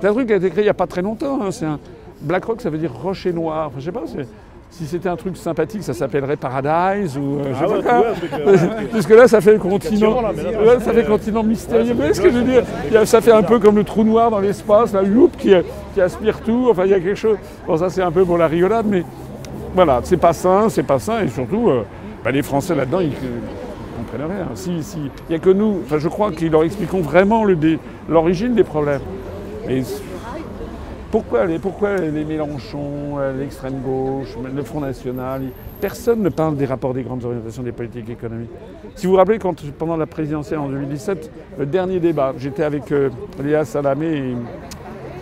C'est 0.00 0.08
un 0.08 0.12
truc 0.12 0.26
qui 0.26 0.32
a 0.32 0.36
été 0.36 0.50
créé 0.50 0.62
il 0.62 0.66
n'y 0.66 0.70
a 0.70 0.74
pas 0.74 0.86
très 0.86 1.02
longtemps. 1.02 1.40
un... 1.42 1.78
BlackRock, 2.20 2.60
ça 2.60 2.68
veut 2.68 2.78
dire 2.78 2.92
rocher 2.92 3.32
noir. 3.32 3.68
Enfin, 3.68 3.78
je 3.78 3.84
sais 3.84 3.92
pas, 3.92 4.04
si 4.70 4.86
c'était 4.86 5.08
un 5.08 5.16
truc 5.16 5.36
sympathique, 5.36 5.82
ça 5.82 5.92
s'appellerait 5.92 6.36
Paradise 6.36 7.18
ou 7.18 7.40
euh, 7.40 7.52
je 7.52 7.58
sais 7.58 7.64
Ah 7.64 7.82
pas 7.82 8.00
ouais, 8.00 8.06
euh, 9.12 9.16
là, 9.16 9.28
ça 9.28 9.40
fait 9.40 9.52
le 9.52 9.58
continent. 9.58 10.22
là, 10.22 10.30
ça 10.80 10.92
fait, 10.92 11.00
euh, 11.04 11.06
continent 11.08 11.42
mystérieux. 11.42 11.90
Vous 11.92 11.96
voyez 11.98 12.14
ce 12.14 12.20
que 12.20 12.30
je 12.30 12.38
veux 12.38 12.44
dire? 12.44 12.62
a- 12.96 13.04
Ça 13.04 13.20
fait 13.20 13.32
un 13.32 13.42
peu 13.42 13.58
comme 13.58 13.76
le 13.76 13.84
trou 13.84 14.04
noir 14.04 14.30
dans 14.30 14.38
l'espace, 14.38 14.92
là, 14.92 15.02
youp, 15.02 15.36
qui, 15.36 15.52
qui 15.94 16.00
aspire 16.00 16.40
tout. 16.40 16.68
Enfin, 16.70 16.84
il 16.84 16.92
y 16.92 16.94
a 16.94 17.00
quelque 17.00 17.16
chose. 17.16 17.36
Bon, 17.66 17.76
ça, 17.76 17.90
c'est 17.90 18.02
un 18.02 18.12
peu 18.12 18.24
pour 18.24 18.38
la 18.38 18.46
rigolade, 18.46 18.86
mais 18.88 19.02
voilà, 19.74 20.00
c'est 20.04 20.16
pas 20.16 20.32
sain, 20.32 20.68
c'est 20.68 20.84
pas 20.84 20.98
sain. 21.00 21.22
Et 21.24 21.28
surtout, 21.28 21.68
euh, 21.68 21.82
bah, 22.24 22.30
les 22.30 22.42
Français 22.42 22.74
là-dedans, 22.74 23.00
ils 23.00 23.08
ne 23.08 23.12
comprennent 24.04 24.30
rien. 24.36 24.46
Si, 24.54 24.82
si, 24.84 24.98
il 24.98 25.30
n'y 25.30 25.34
a 25.34 25.38
que 25.40 25.50
nous. 25.50 25.80
Enfin, 25.84 25.98
je 25.98 26.08
crois 26.08 26.30
qu'ils 26.30 26.52
leur 26.52 26.62
expliquons 26.62 27.00
vraiment 27.00 27.44
l'origine 28.08 28.54
des 28.54 28.64
problèmes. 28.64 29.00
Et 29.68 29.82
pourquoi 31.10 31.44
les, 31.44 31.58
pourquoi 31.58 31.98
Mélenchon, 31.98 33.18
euh, 33.18 33.36
l'extrême 33.38 33.80
gauche, 33.80 34.36
le 34.54 34.62
Front 34.62 34.80
National 34.80 35.42
Personne 35.80 36.22
ne 36.22 36.28
parle 36.28 36.56
des 36.56 36.66
rapports 36.66 36.94
des 36.94 37.02
grandes 37.02 37.24
orientations 37.24 37.62
des 37.62 37.72
politiques 37.72 38.10
économiques. 38.10 38.50
Si 38.94 39.06
vous 39.06 39.12
vous 39.12 39.18
rappelez, 39.18 39.38
pendant 39.78 39.96
la 39.96 40.06
présidentielle 40.06 40.60
en 40.60 40.68
2017, 40.68 41.30
le 41.58 41.66
dernier 41.66 41.98
débat, 41.98 42.34
j'étais 42.38 42.62
avec 42.62 42.92
euh, 42.92 43.10
Léa 43.42 43.64
Salamé 43.64 44.34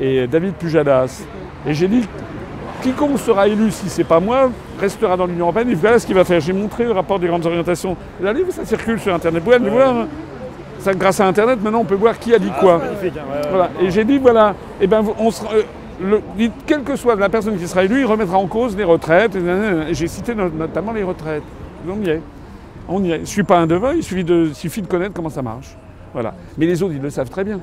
et, 0.00 0.23
et 0.23 0.26
David 0.26 0.55
Pujadas. 0.55 1.23
Et 1.67 1.75
j'ai 1.75 1.88
dit, 1.88 2.06
quiconque 2.82 3.19
sera 3.19 3.49
élu, 3.49 3.70
si 3.70 3.88
c'est 3.88 4.05
pas 4.05 4.20
moi, 4.20 4.50
restera 4.80 5.16
dans 5.16 5.26
l'Union 5.26 5.47
Européenne 5.47 5.71
et 5.71 5.75
voilà 5.75 5.99
ce 5.99 6.07
qu'il 6.07 6.14
va 6.14 6.25
faire. 6.25 6.40
J'ai 6.40 6.52
montré 6.52 6.85
le 6.85 6.92
rapport 6.92 7.18
des 7.18 7.26
grandes 7.28 7.47
orientations. 7.47 7.97
Là, 8.21 8.35
ça 8.50 8.64
circule 8.64 9.00
sur 9.00 9.14
Internet. 9.14 9.42
Vous 9.42 9.50
pouvez 9.50 9.64
le 9.64 9.71
voir. 9.71 10.07
Ça, 10.78 10.94
grâce 10.94 11.20
à 11.20 11.26
Internet, 11.26 11.61
maintenant, 11.62 11.80
on 11.80 11.85
peut 11.85 11.94
voir 11.97 12.18
qui 12.18 12.35
a 12.35 12.38
dit 12.38 12.50
quoi. 12.61 12.78
Magnifique, 12.78 13.14
hein, 13.18 13.23
ouais, 13.30 13.42
ouais. 13.44 13.49
Voilà. 13.50 13.70
Et 13.82 13.90
j'ai 13.90 14.04
dit, 14.04 14.18
voilà, 14.18 14.54
eh 14.80 14.87
ben, 14.87 15.02
on 15.18 15.28
euh, 15.28 15.62
le- 16.00 16.20
quelle 16.66 16.82
que 16.82 16.94
soit 16.97 17.16
la 17.16 17.28
personne 17.28 17.56
qui 17.58 17.66
sera 17.66 17.85
élue, 17.85 18.00
il 18.00 18.06
remettra 18.06 18.38
en 18.38 18.47
cause 18.47 18.76
les 18.76 18.85
retraites. 18.85 19.35
Et. 19.35 19.38
Et 19.90 19.94
j'ai 19.94 20.06
cité 20.06 20.35
no- 20.35 20.49
notamment 20.49 20.92
les 20.92 21.02
retraites. 21.02 21.42
On 21.88 22.00
y 22.00 22.08
est. 22.11 22.20
On 22.88 23.02
y 23.02 23.11
est. 23.11 23.16
Je 23.16 23.20
ne 23.20 23.26
suis 23.26 23.42
pas 23.42 23.58
un 23.58 23.66
devin, 23.66 23.92
il 23.94 24.02
suffit 24.02 24.25
de, 24.25 24.50
suffit 24.54 24.82
de 24.82 24.87
connaître 24.87 25.14
comment 25.14 25.30
ça 25.30 25.42
marche. 25.42 25.76
Voilà. 26.12 26.35
Mais 26.56 26.66
les 26.66 26.82
autres, 26.82 26.94
ils 26.94 27.02
le 27.02 27.11
savent 27.11 27.28
très 27.28 27.44
bien. 27.44 27.61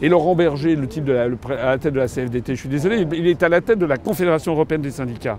Et 0.00 0.08
Laurent 0.08 0.34
Berger, 0.34 0.74
le 0.76 0.86
type 0.86 1.04
de 1.04 1.12
la, 1.12 1.28
le 1.28 1.36
pré- 1.36 1.58
à 1.58 1.66
la 1.66 1.78
tête 1.78 1.92
de 1.92 1.98
la 1.98 2.08
CFDT, 2.08 2.54
je 2.54 2.60
suis 2.60 2.68
désolé, 2.68 3.06
il- 3.12 3.26
est 3.26 3.42
à 3.42 3.48
la 3.48 3.60
tête 3.60 3.78
de 3.78 3.86
la 3.86 3.96
Confédération 3.98 4.52
européenne 4.52 4.80
des 4.80 4.90
syndicats. 4.90 5.38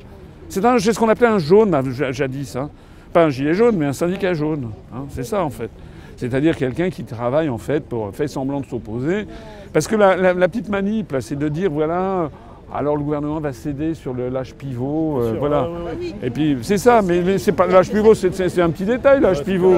C'est 0.50 0.62
ce 0.62 1.00
qu'on 1.00 1.10
appelait 1.10 1.28
un 1.28 1.40
jaune 1.40 1.74
ja- 1.92 2.12
jadis. 2.12 2.56
hein. 2.56 2.70
Pas 3.12 3.26
un 3.26 3.30
gilet 3.30 3.54
jaune, 3.54 3.76
mais 3.78 3.86
un 3.86 3.94
syndicat 3.94 4.34
jaune. 4.34 4.70
hein. 4.94 5.06
C'est 5.10 5.24
ça 5.24 5.44
en 5.44 5.50
fait. 5.50 5.70
C'est-à-dire 6.18 6.56
quelqu'un 6.58 6.90
qui 6.90 7.04
travaille 7.04 7.50
en 7.50 7.58
fait 7.58 7.84
pour 7.86 8.14
faire 8.16 8.30
semblant 8.30 8.62
de 8.62 8.66
s'opposer. 8.66 9.28
Parce 9.72 9.88
que 9.88 9.96
la, 9.96 10.16
la- 10.16 10.34
la 10.34 10.48
petite 10.48 10.70
manip, 10.70 11.16
c'est 11.20 11.38
de 11.38 11.48
dire 11.50 11.70
voilà, 11.72 12.30
alors 12.74 12.96
le 12.96 13.04
gouvernement 13.04 13.40
va 13.40 13.54
céder 13.54 13.94
sur 13.94 14.14
le 14.14 14.30
l'âge 14.30 14.54
pivot, 14.56 15.20
euh, 15.22 15.32
Sûr, 15.32 15.40
voilà. 15.40 15.64
ouais, 15.64 15.68
ouais, 15.70 15.84
ouais. 16.02 16.14
Et 16.28 16.30
puis 16.30 16.58
c'est 16.62 16.78
ça, 16.78 17.02
mais, 17.04 17.22
mais 17.22 17.38
c'est 17.38 17.52
pas 17.52 17.68
l'âge 17.68 17.90
pivot, 17.92 18.14
c'est- 18.14 18.60
un 18.62 18.70
petit 18.70 18.86
détail 18.86 19.20
l'âge 19.22 19.44
pivot. 19.44 19.76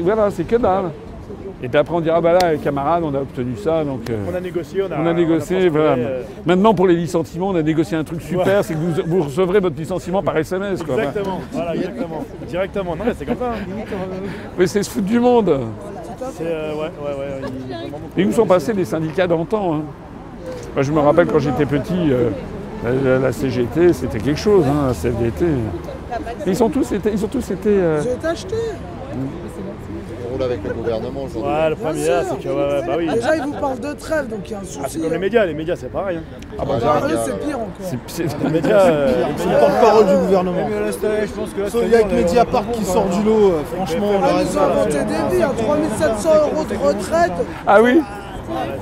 voilà, 0.00 0.30
c'est 0.30 0.44
que 0.44 0.56
dalle. 0.56 0.90
Et 1.60 1.68
puis 1.68 1.76
après 1.76 1.94
on 1.94 2.00
dira 2.00 2.20
bah 2.20 2.34
là, 2.40 2.56
camarades, 2.56 3.02
on 3.04 3.12
a 3.14 3.18
obtenu 3.20 3.56
ça, 3.56 3.82
donc. 3.82 4.08
euh, 4.10 4.16
On 4.30 4.34
a 4.34 4.40
négocié, 4.40 4.80
on 4.82 4.92
a, 4.92 5.00
on 5.02 5.06
a 5.06 5.12
négocié, 5.12 5.68
voilà. 5.68 5.94
euh, 5.94 6.22
Maintenant, 6.46 6.72
pour 6.72 6.86
les 6.86 6.94
licenciements, 6.94 7.48
on 7.48 7.56
a 7.56 7.62
négocié 7.62 7.96
un 7.96 8.04
truc 8.04 8.22
super, 8.22 8.46
Ouais. 8.46 8.62
c'est 8.62 8.74
que 8.74 8.78
vous, 8.78 8.92
vous 9.06 9.22
recevrez 9.24 9.58
votre 9.58 9.76
licenciement 9.76 10.22
par 10.22 10.36
SMS. 10.36 10.82
Quoi. 10.84 10.94
Exactement, 10.96 11.40
voilà, 11.52 11.74
exactement. 11.74 12.24
Directement. 12.48 12.94
Non, 12.96 13.04
mais 13.06 13.12
c'est 13.18 13.24
comme 13.24 13.38
ça. 13.38 13.52
hein. 13.54 13.76
Mais 14.56 14.66
c'est 14.68 14.82
se 14.84 14.90
foutre 14.90 15.06
du 15.06 15.18
monde. 15.18 15.58
C'est, 16.32 16.44
euh, 16.46 16.74
ouais, 16.74 16.78
ouais, 16.80 17.18
ouais. 17.18 17.40
il- 17.42 17.72
vraiment 17.74 17.98
beaucoup 17.98 18.20
Et 18.20 18.24
où 18.24 18.32
sont 18.32 18.46
passés 18.46 18.72
les 18.72 18.84
syndicats 18.84 19.26
d'antan 19.26 19.74
hein. 19.74 19.80
Moi, 20.74 20.82
Je 20.82 20.92
me 20.92 21.00
rappelle 21.00 21.26
quand 21.26 21.38
j'étais 21.40 21.66
petit, 21.66 22.12
euh, 22.12 22.30
la, 22.84 22.92
la- 22.92 23.18
la 23.18 23.32
CGT, 23.32 23.92
c'était 23.92 24.18
quelque 24.18 24.38
chose, 24.38 24.64
hein, 24.66 24.86
la 24.88 24.94
CFDT. 24.94 25.44
Ils, 26.46 26.56
sont 26.56 26.68
tous 26.68 26.92
été, 26.92 27.10
ils 27.12 27.24
ont 27.24 27.28
tous 27.28 27.50
été. 27.50 27.68
euh, 27.68 28.00
J'ai 28.02 28.12
été 28.12 28.26
acheté. 28.26 28.54
Roule 30.38 30.52
avec 30.52 30.64
le 30.64 30.70
gouvernement 30.74 31.22
aujourd'hui. 31.24 31.50
Ouais, 31.52 31.68
le 31.70 31.76
premier 31.76 32.06
là, 32.08 32.22
c'est 32.24 32.38
que, 32.42 32.48
ouais, 32.48 32.54
ouais, 32.80 32.86
bah 32.86 32.92
oui. 32.98 33.08
Déjà, 33.12 33.36
ils 33.36 33.42
vous 33.42 33.52
parlent 33.52 33.80
de 33.80 33.92
trêve, 33.92 34.28
donc 34.28 34.40
il 34.46 34.52
y 34.52 34.54
a 34.54 34.58
un 34.58 34.64
souci. 34.64 34.78
Ah, 34.82 34.86
c'est 34.88 35.00
comme 35.00 35.12
les 35.12 35.18
médias, 35.18 35.44
les 35.44 35.54
médias 35.54 35.76
c'est 35.76 35.90
pareil. 35.92 36.18
hein. 36.18 36.38
Ah 36.58 36.64
bah, 36.64 36.74
Ah, 36.84 37.06
eux, 37.06 37.18
c'est 37.24 37.40
pire 37.46 37.56
encore. 37.58 37.68
C'est- 37.80 37.98
c'est- 38.28 38.42
Les 38.44 38.50
médias, 38.50 38.80
euh, 38.80 39.06
les 39.06 39.12
C'est 39.36 39.44
médias- 39.46 39.52
le 39.54 39.58
porte-parole 39.60 40.06
du 40.06 40.14
gouvernement. 40.16 40.68
Là, 40.68 40.92
cette 40.92 41.04
année, 41.04 41.26
je 41.26 41.32
pense 41.32 41.50
que 41.50 41.60
là, 41.60 41.70
Sauf 41.70 41.80
cette 41.82 41.90
Il 41.90 41.92
y 41.92 41.96
a 41.96 42.02
que 42.02 42.14
Mediapart 42.14 42.70
qui 42.72 42.84
sort 42.84 43.06
du 43.06 43.22
lot, 43.22 43.52
euh, 43.52 43.62
franchement. 43.76 44.12
le 44.12 44.18
Ah, 44.22 44.28
ils 44.42 44.58
ont 44.58 44.62
inventé 44.62 45.04
des 45.04 45.36
vies, 45.36 45.42
hein, 45.42 45.52
3700 45.56 46.30
euros 46.52 46.64
de 46.64 46.76
retraite. 46.76 47.32
Ah 47.66 47.82
oui 47.82 48.02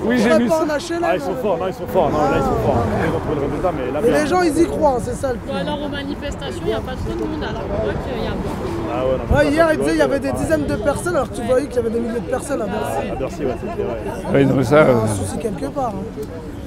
Oui, 0.05 0.19
j'ai 0.19 0.29
vu 0.39 0.47
HLM 0.49 1.03
Ah, 1.03 1.15
ils 1.17 1.21
sont 1.21 1.35
forts, 1.43 1.59
non, 1.59 1.67
ils 1.67 1.75
sont 1.75 1.87
forts, 1.89 2.09
non, 2.11 2.19
là 2.19 2.37
ils 2.37 2.43
sont 2.43 2.61
forts. 2.65 2.85
Ils 3.03 3.17
ont 3.17 3.19
trouvé 3.19 3.35
le 3.35 3.47
résultat, 3.47 3.73
mais 3.77 3.93
là, 3.93 4.01
bien. 4.01 4.23
les 4.23 4.27
gens, 4.29 4.43
ils 4.43 4.59
y 4.63 4.65
croient, 4.67 4.95
hein, 4.99 5.03
c'est 5.03 5.15
ça 5.17 5.33
le 5.33 5.39
Ou 5.39 5.51
plus. 5.51 5.59
alors 5.59 5.83
aux 5.83 5.89
manifestations, 5.89 6.63
il 6.63 6.69
n'y 6.69 6.73
a 6.73 6.81
pas 6.81 6.93
trop 6.95 7.13
de 7.13 7.25
monde, 7.27 7.43
alors 7.43 7.63
on 7.67 7.85
voit 7.85 7.95
qu'il 8.07 8.23
y 8.23 8.27
a 8.29 8.31
beaucoup. 8.31 8.76
Ah 8.93 9.37
ouais, 9.37 9.51
hier, 9.51 9.69
il 9.73 9.79
disait 9.79 9.91
tu 9.91 9.97
il 9.97 9.99
y 9.99 10.03
avait 10.03 10.21
des 10.21 10.33
dizaines 10.33 10.67
de 10.67 10.77
personnes, 10.77 11.17
alors 11.17 11.31
que 11.31 11.37
tu 11.37 11.43
voyais 11.43 11.67
qu'il 11.67 11.77
y 11.77 11.79
avait 11.79 11.91
des 11.91 12.01
milliers 12.01 12.21
de 12.21 12.31
personnes 12.31 12.63
à 12.63 12.67
Bercy. 12.67 13.11
À 13.11 13.15
Bercy, 13.15 13.45
ouais, 13.45 13.55
c'était 13.61 13.83
vrai. 13.83 13.97
Oui, 14.35 14.47
non, 14.47 14.55
mais 14.57 14.65
ça, 14.65 14.83
Il 14.83 14.87
y 14.87 14.91
a 14.91 14.95
euh, 14.95 15.03
un 15.03 15.09
souci 15.09 15.39
quelque 15.39 15.67
part. 15.67 15.93
hein. 15.95 16.67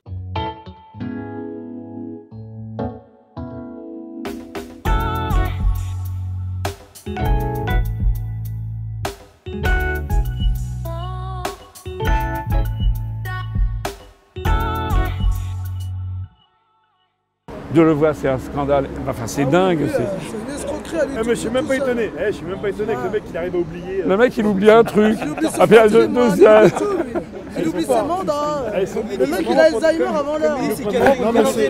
de 17.73 17.81
le 17.81 17.91
voir, 17.91 18.13
c'est 18.15 18.27
un 18.27 18.39
scandale. 18.39 18.87
Enfin, 19.07 19.27
c'est 19.27 19.45
dingue. 19.45 19.79
Oui, 19.81 20.03
Eh, 21.03 21.07
tout- 21.19 21.23
mais 21.25 21.35
je 21.35 21.39
suis 21.39 21.49
même 21.49 21.65
pas 21.65 21.73
seul. 21.75 21.83
étonné. 21.83 22.11
Eh, 22.19 22.25
je 22.27 22.31
suis 22.31 22.45
même 22.45 22.59
pas 22.59 22.69
étonné 22.69 22.93
que 22.93 23.03
le 23.03 23.09
mec 23.09 23.23
il 23.29 23.37
arrive 23.37 23.55
à 23.55 23.57
oublier. 23.59 24.01
euh, 24.03 24.09
Le 24.09 24.17
mec, 24.17 24.37
il 24.37 24.45
oublie 24.45 24.69
un 24.71 24.83
truc. 24.83 25.17
Il 25.21 25.29
oublie 25.31 25.47
son 25.47 25.61
Ah, 25.61 25.67
deuxième. 25.67 26.11
il 27.57 27.67
oublie 27.67 27.83
ses 27.83 27.87
mandats. 28.07 28.65
eh, 28.75 28.85
Le 29.17 29.25
mec, 29.27 29.45
il 29.49 29.59
a 29.59 29.63
Alzheimer 29.63 30.05
avant 30.17 30.37
l'heure. 30.37 30.57
Non, 31.23 31.31
mais 31.33 31.45
c'est- 31.45 31.69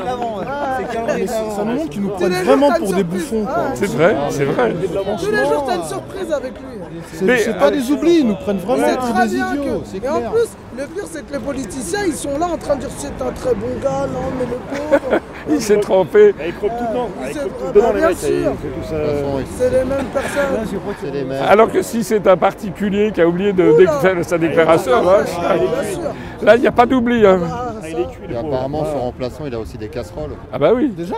Ça 1.27 1.63
nous 1.65 1.74
montre 1.74 1.89
qu'ils 1.89 2.01
nous 2.01 2.10
Tous 2.10 2.15
prennent 2.15 2.29
les 2.29 2.36
jours, 2.38 2.46
vraiment 2.46 2.72
pour 2.72 2.93
des 2.93 3.03
bouffons. 3.03 3.46
Ah, 3.48 3.65
C'est 3.74 3.86
vrai, 3.89 4.15
c'est 4.29 4.46
vrai. 4.46 4.74
Tous 5.19 5.31
les 5.31 5.38
jours, 5.46 5.65
t'as 5.67 5.75
une 5.75 5.84
surprise 5.84 6.31
avec 6.31 6.53
lui. 6.53 7.38
C'est 7.38 7.58
pas 7.58 7.67
euh, 7.67 7.72
des 7.72 7.91
oublis, 7.91 8.19
ils 8.22 8.27
nous 8.27 8.36
prennent 8.36 8.58
vraiment 8.58 8.88
pour 8.98 9.13
très 9.13 9.27
des 9.27 9.36
bien 9.36 9.53
idiots, 9.55 9.84
Et 10.03 10.10
en 10.10 10.22
plus, 10.31 10.50
le 10.77 10.86
pire, 10.86 11.03
c'est 11.12 11.25
que 11.27 11.34
les 11.34 11.39
politiciens, 11.39 12.00
ils 12.08 12.13
sont 12.13 12.38
là 12.38 12.48
en 12.48 12.58
train 12.58 12.75
de 12.75 12.81
dire 12.81 12.89
c'est 12.98 13.08
un 13.22 13.31
très 13.31 13.53
bon 13.53 13.67
gars, 13.84 14.08
non, 14.12 14.19
mais 14.38 14.46
le 14.46 15.00
pauvre. 15.00 15.22
Il 15.51 15.62
s'est 15.62 15.79
trompé. 15.79 16.36
Eh, 16.39 16.50
Ils 16.50 16.53
croquent 16.53 16.74
tout 16.77 16.84
le 16.89 16.93
temps. 16.93 17.10
C'est- 17.25 17.34
croquent 17.34 17.74
tout 17.74 17.81
ah, 17.84 17.93
les 17.93 18.00
bien 18.00 18.10
mecs. 18.10 18.17
euh, 18.24 19.41
C'est 19.58 19.69
les 19.69 19.77
mêmes 19.86 20.05
personnes. 20.13 20.79
c'est 21.01 21.12
les 21.12 21.24
mêmes. 21.24 21.43
Alors 21.48 21.72
que 21.72 21.81
si 21.81 22.03
c'est 22.03 22.27
un 22.27 22.38
particulier 22.38 23.12
qui 23.12 23.22
a 23.22 23.27
oublié 23.27 23.51
de 23.53 23.74
sa 24.24 24.38
déclaration, 24.38 24.91
Ah, 24.96 25.22
hein, 25.22 25.55
bien 25.58 25.91
sûr. 25.91 26.01
là, 26.43 26.55
il 26.55 26.62
n'y 26.62 26.67
a 26.67 26.72
pas 26.72 26.86
d'oubli. 26.86 27.24
Ah, 28.07 28.11
ah, 28.27 28.31
Et 28.33 28.37
apparemment, 28.37 28.85
son 28.85 28.99
remplaçant, 28.99 29.43
il 29.45 29.53
a 29.55 29.59
aussi 29.59 29.77
des 29.77 29.87
casseroles. 29.87 30.31
Ah 30.51 30.59
bah 30.59 30.71
oui. 30.75 30.89
Déjà? 30.95 31.15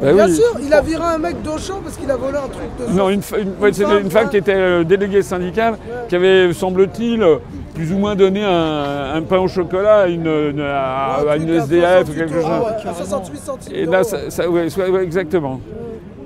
Bah 0.00 0.12
Bien 0.14 0.26
oui. 0.26 0.34
sûr, 0.34 0.44
il 0.64 0.72
a 0.72 0.80
viré 0.80 1.02
un 1.04 1.18
mec 1.18 1.42
d'Auchan 1.42 1.80
parce 1.84 1.96
qu'il 1.96 2.10
a 2.10 2.16
volé 2.16 2.38
un 2.38 2.48
truc 2.48 2.68
de 2.88 2.96
Non, 2.96 3.10
une, 3.10 3.20
une- 3.38 3.62
ouais, 3.62 3.72
c'était 3.72 3.84
femme, 3.90 3.98
une 4.00 4.10
femme 4.10 4.24
ouais. 4.24 4.30
qui 4.30 4.36
était 4.38 4.54
euh, 4.54 4.82
déléguée 4.84 5.22
syndicale, 5.22 5.76
qui 6.08 6.16
avait, 6.16 6.52
semble-t-il, 6.54 7.22
plus 7.74 7.92
ou 7.92 7.98
moins 7.98 8.16
donné 8.16 8.42
un, 8.42 9.14
un 9.16 9.22
pain 9.22 9.38
au 9.38 9.48
chocolat 9.48 10.02
à 10.02 10.06
une, 10.06 10.26
une- 10.26 10.60
à, 10.62 11.16
à 11.30 11.36
une 11.36 11.50
SDF 11.50 12.08
ou 12.08 12.12
quelque 12.14 12.40
chose. 12.40 12.96
68 12.96 13.38
centimes. 13.40 13.74
Et 13.74 13.84
là, 13.84 14.02
ça, 14.02 14.30
ça- 14.30 14.48
ouais, 14.48 14.68
ouais, 14.90 15.02
exactement. 15.04 15.60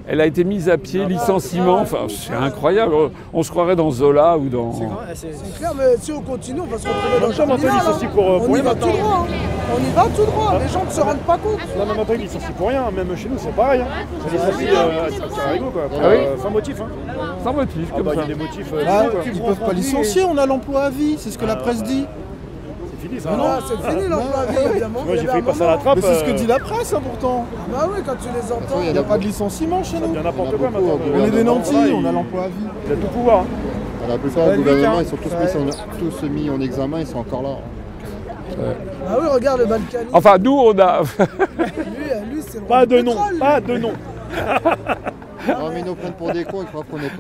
Elle 0.07 0.21
a 0.21 0.27
été 0.27 0.45
mise 0.45 0.69
à 0.69 0.77
pied, 0.77 1.07
licenciement, 1.07 1.79
enfin 1.81 2.01
c'est 2.09 2.35
incroyable. 2.35 2.93
On 3.33 3.43
se 3.43 3.51
croirait 3.51 3.75
dans 3.75 3.91
Zola 3.91 4.37
ou 4.37 4.49
dans... 4.51 4.71
C'est 5.15 5.29
clair, 5.59 5.73
mais 5.75 5.97
si 5.99 6.13
on 6.13 6.21
continue, 6.21 6.61
on 6.61 6.67
va 6.67 6.77
se 6.77 6.87
retrouver 6.87 7.21
dans 7.21 7.27
le 7.29 7.33
terminal, 7.35 7.79
licencie 7.79 8.05
hein. 8.05 8.11
pour, 8.15 8.31
euh, 8.31 8.39
pour 8.39 8.51
On 8.51 8.53
y 8.57 8.61
rien 8.61 8.63
va 8.65 8.75
tout 8.75 8.81
droit. 8.91 9.27
hein. 9.27 9.35
On 9.75 9.79
y 9.81 9.93
va 9.95 10.03
tout 10.15 10.25
droit. 10.31 10.59
Les 10.63 10.69
gens 10.69 10.85
ne 10.85 10.91
se 10.91 11.01
rendent 11.01 11.17
pas 11.21 11.39
compte. 11.39 11.59
Non, 11.79 11.87
mais 11.89 11.95
maintenant, 11.97 12.15
il 12.17 12.21
licencie 12.21 12.53
pour 12.53 12.69
rien. 12.69 12.85
Même 12.95 13.17
chez 13.17 13.29
nous, 13.31 13.39
c'est 13.39 13.57
pareil. 13.57 13.81
Hein. 13.81 14.05
Ça 14.29 14.31
licencie 14.31 14.67
euh, 14.77 15.09
c'est 15.11 15.41
un 15.41 15.53
rigot, 15.53 15.71
quoi. 15.71 15.83
Ah 15.91 15.97
oui 16.11 16.17
Euh, 16.19 16.37
Sans 16.43 16.51
motif. 16.51 16.81
Hein. 16.83 16.87
Sans 17.43 17.53
motif, 17.55 17.89
Ah 17.91 17.97
comme 17.97 18.05
bah, 18.07 18.13
il 18.13 18.17
y 18.17 18.19
ça. 18.19 18.25
a 18.25 18.27
des 18.27 18.35
motifs. 18.35 18.73
euh, 18.75 18.85
Ah. 18.87 19.05
Ils 19.25 19.41
peuvent 19.41 19.59
pas 19.61 19.73
licencier, 19.73 20.25
on 20.25 20.37
a 20.37 20.45
l'emploi 20.45 20.83
à 20.83 20.91
vie, 20.91 21.17
c'est 21.19 21.31
ce 21.31 21.39
que 21.39 21.47
la 21.47 21.57
presse 21.57 21.83
dit. 21.83 22.05
Ça. 23.21 23.31
Ah, 23.39 23.59
c'est 23.67 23.91
fini 23.91 24.09
l'emploi 24.09 24.41
à 24.41 24.47
vie, 24.47 24.59
évidemment. 24.71 25.03
Moi, 25.05 25.17
j'ai 25.17 25.27
failli 25.27 25.43
passer 25.43 25.63
à 25.63 25.67
la 25.73 25.77
trappe. 25.79 25.97
Mais 25.97 26.03
c'est 26.03 26.15
ce 26.15 26.25
que 26.25 26.31
euh, 26.31 26.35
dit 26.35 26.47
la 26.47 26.59
presse 26.59 26.93
hein, 26.95 27.01
pourtant. 27.05 27.45
Bah 27.73 27.89
oui, 27.93 28.01
quand 28.05 28.15
tu 28.17 28.29
les 28.35 28.53
entends. 28.53 28.83
il 28.85 28.93
n'y 28.93 28.99
a 28.99 29.03
pas 29.03 29.19
de 29.19 29.23
licenciement 29.25 29.83
chez 29.83 29.99
nous. 29.99 30.09
Il 30.09 30.15
y 30.15 30.19
a 30.19 30.23
n'importe 30.23 30.57
quoi 30.57 30.71
maintenant. 30.71 30.95
hein, 30.95 31.11
On 31.15 31.25
est 31.25 31.31
des 31.31 31.45
nantis, 31.45 31.75
on 31.95 32.05
a 32.05 32.13
l'emploi 32.13 32.45
à 32.45 32.49
vie. 32.49 32.55
Il 32.87 32.93
a 32.93 32.97
tout 32.97 33.07
pouvoir. 33.09 33.41
hein. 33.41 33.47
La 34.09 34.19
plupart 34.19 34.45
va 34.47 34.51
du 34.51 34.57
vite, 34.59 34.67
gouvernement, 34.67 34.99
hein. 34.99 35.03
ils 35.03 35.09
sont 35.09 35.17
tous, 35.17 36.29
mis, 36.29 36.51
en- 36.51 36.61
examen, 36.61 37.01
ils 37.01 37.07
sont 37.07 37.19
encore 37.19 37.43
là. 37.43 37.57
Ah 39.09 39.17
oui, 39.21 39.29
regarde 39.33 39.61
le 39.61 39.67
Balkany. 39.67 40.07
Enfin, 40.13 40.37
nous, 40.39 40.53
on 40.53 40.79
a... 40.79 41.01
Lui, 41.01 41.17
euh, 41.19 42.21
lui 42.31 42.43
c'est 42.47 42.61
le 42.61 42.67
Pas 42.67 42.85
de 42.85 43.01
nom, 43.01 43.17
pas 43.41 43.61
de 43.61 43.79
nom. 43.79 43.93
Non, 45.49 45.71
mais 45.73 45.81
ils 45.81 45.85
nous 45.87 45.95
prennent 45.95 46.13
pour 46.13 46.33
des 46.33 46.45
cons, 46.45 46.63
ils 46.63 46.67
croient 46.69 46.85
qu'on 46.91 46.99
est, 46.99 47.11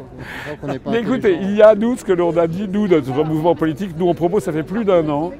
qu'on 0.60 0.68
est 0.72 0.78
pas 0.78 0.90
Mais 0.90 1.00
écoutez, 1.00 1.38
il 1.40 1.56
y 1.56 1.62
a 1.62 1.74
nous, 1.74 1.96
ce 1.96 2.04
que 2.04 2.12
l'on 2.12 2.36
a 2.36 2.46
dit, 2.46 2.66
nous, 2.70 2.86
notre 2.88 3.12
mouvement 3.24 3.54
politique, 3.54 3.90
nous, 3.98 4.08
on 4.08 4.14
propose, 4.14 4.42
ça 4.44 4.52
fait 4.52 4.62
plus 4.62 4.84
d'un 4.84 5.06
an, 5.08 5.32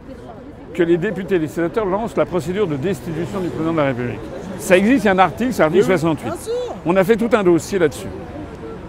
que 0.75 0.83
les 0.83 0.97
députés 0.99 1.37
et 1.37 1.39
les 1.39 1.49
sénateurs 1.49 1.87
lancent 1.87 2.17
la 2.17 2.27
procédure 2.27 2.67
de 2.67 2.77
destitution 2.77 3.41
du 3.41 3.49
président 3.49 3.73
de 3.73 3.79
la 3.79 3.85
République. 3.87 4.19
Ça 4.59 4.77
existe, 4.77 5.05
il 5.05 5.07
y 5.07 5.09
a 5.09 5.13
un 5.13 5.19
article, 5.19 5.53
c'est 5.53 5.63
l'article 5.63 5.85
68. 5.85 6.25
Bien 6.25 6.37
sûr. 6.37 6.53
On 6.85 6.97
a 6.97 7.05
fait 7.05 7.17
tout 7.17 7.31
un 7.33 7.43
dossier 7.43 7.79
là-dessus. 7.79 8.09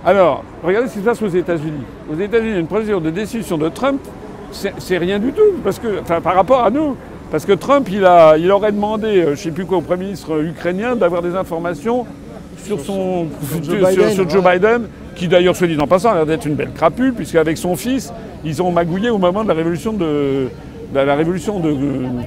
Alors, 0.05 0.43
regardez 0.63 0.89
ce 0.89 0.93
qui 0.93 0.99
se 0.99 1.05
passe 1.05 1.21
aux 1.21 1.27
États-Unis. 1.29 1.83
Aux 2.11 2.19
États-Unis, 2.19 2.59
une 2.59 2.67
procédure 2.67 3.01
de 3.01 3.09
destitution 3.09 3.57
de 3.57 3.69
Trump, 3.69 4.01
c'est 4.51 4.97
rien 4.97 5.19
du 5.19 5.31
tout, 5.31 5.41
parce 5.63 5.79
que, 5.79 6.01
enfin, 6.01 6.21
par 6.21 6.35
rapport 6.35 6.63
à 6.63 6.69
nous. 6.69 6.95
Parce 7.31 7.45
que 7.45 7.53
Trump, 7.53 7.87
il, 7.91 8.05
a, 8.05 8.37
il 8.37 8.51
aurait 8.51 8.71
demandé, 8.71 9.07
euh, 9.07 9.25
je 9.25 9.29
ne 9.31 9.35
sais 9.35 9.51
plus 9.51 9.65
quoi, 9.65 9.79
au 9.79 9.81
Premier 9.81 10.05
ministre 10.05 10.39
ukrainien 10.43 10.95
d'avoir 10.95 11.21
des 11.23 11.35
informations 11.35 12.05
sur, 12.63 12.79
son, 12.79 13.25
Joe 13.63 13.77
sur- 13.79 13.87
Biden, 13.89 14.09
sur 14.11 14.29
Joe 14.29 14.43
ouais. 14.45 14.53
Biden, 14.59 14.83
qui 15.15 15.27
d'ailleurs, 15.27 15.55
soit 15.55 15.67
dit 15.67 15.77
en 15.79 15.87
passant, 15.87 16.11
a 16.11 16.15
l'air 16.15 16.25
d'être 16.27 16.45
une 16.45 16.53
belle 16.53 16.71
crapule, 16.71 17.13
puisqu'avec 17.13 17.57
son 17.57 17.75
fils, 17.75 18.13
ils 18.45 18.61
ont 18.61 18.71
magouillé 18.71 19.09
au 19.09 19.17
moment 19.17 19.43
de 19.43 19.47
la 19.49 19.55
révolution 19.55 19.91
de, 19.91 20.49
de 20.93 20.99
la 20.99 21.15
révolution 21.15 21.59
de, 21.59 21.75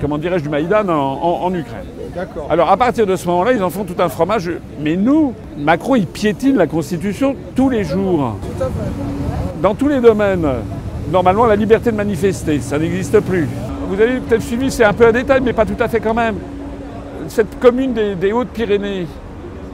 comment 0.00 0.18
dirais-je, 0.18 0.42
du 0.42 0.48
Maïdan 0.48 0.88
en- 0.88 0.92
en- 0.92 1.44
en 1.44 1.54
Ukraine. 1.54 1.84
Alors 2.50 2.70
à 2.70 2.76
partir 2.76 3.06
de 3.06 3.14
ce 3.16 3.26
moment-là, 3.28 3.52
ils 3.52 3.62
en 3.62 3.70
font 3.70 3.84
tout 3.84 4.00
un 4.02 4.08
fromage. 4.08 4.50
Mais 4.82 4.96
nous, 4.96 5.32
Macron, 5.56 5.94
il 5.96 6.06
piétine 6.06 6.56
la 6.56 6.66
Constitution 6.66 7.36
tous 7.54 7.68
les 7.70 7.84
jours. 7.84 8.36
Dans 9.62 9.74
tous 9.74 9.88
les 9.88 10.00
domaines. 10.00 10.46
Normalement, 11.10 11.46
la 11.46 11.56
liberté 11.56 11.90
de 11.90 11.96
manifester, 11.96 12.60
ça 12.60 12.78
n'existe 12.78 13.20
plus. 13.20 13.48
Vous 13.88 14.00
avez 14.00 14.18
peut-être 14.20 14.42
suivi, 14.42 14.70
c'est 14.70 14.84
un 14.84 14.92
peu 14.92 15.06
un 15.06 15.12
détail, 15.12 15.40
mais 15.42 15.52
pas 15.54 15.64
tout 15.64 15.80
à 15.82 15.88
fait 15.88 16.00
quand 16.00 16.12
même. 16.14 16.34
Cette 17.28 17.58
commune 17.58 17.92
des, 17.94 18.14
des 18.14 18.32
Hautes-Pyrénées 18.32 19.06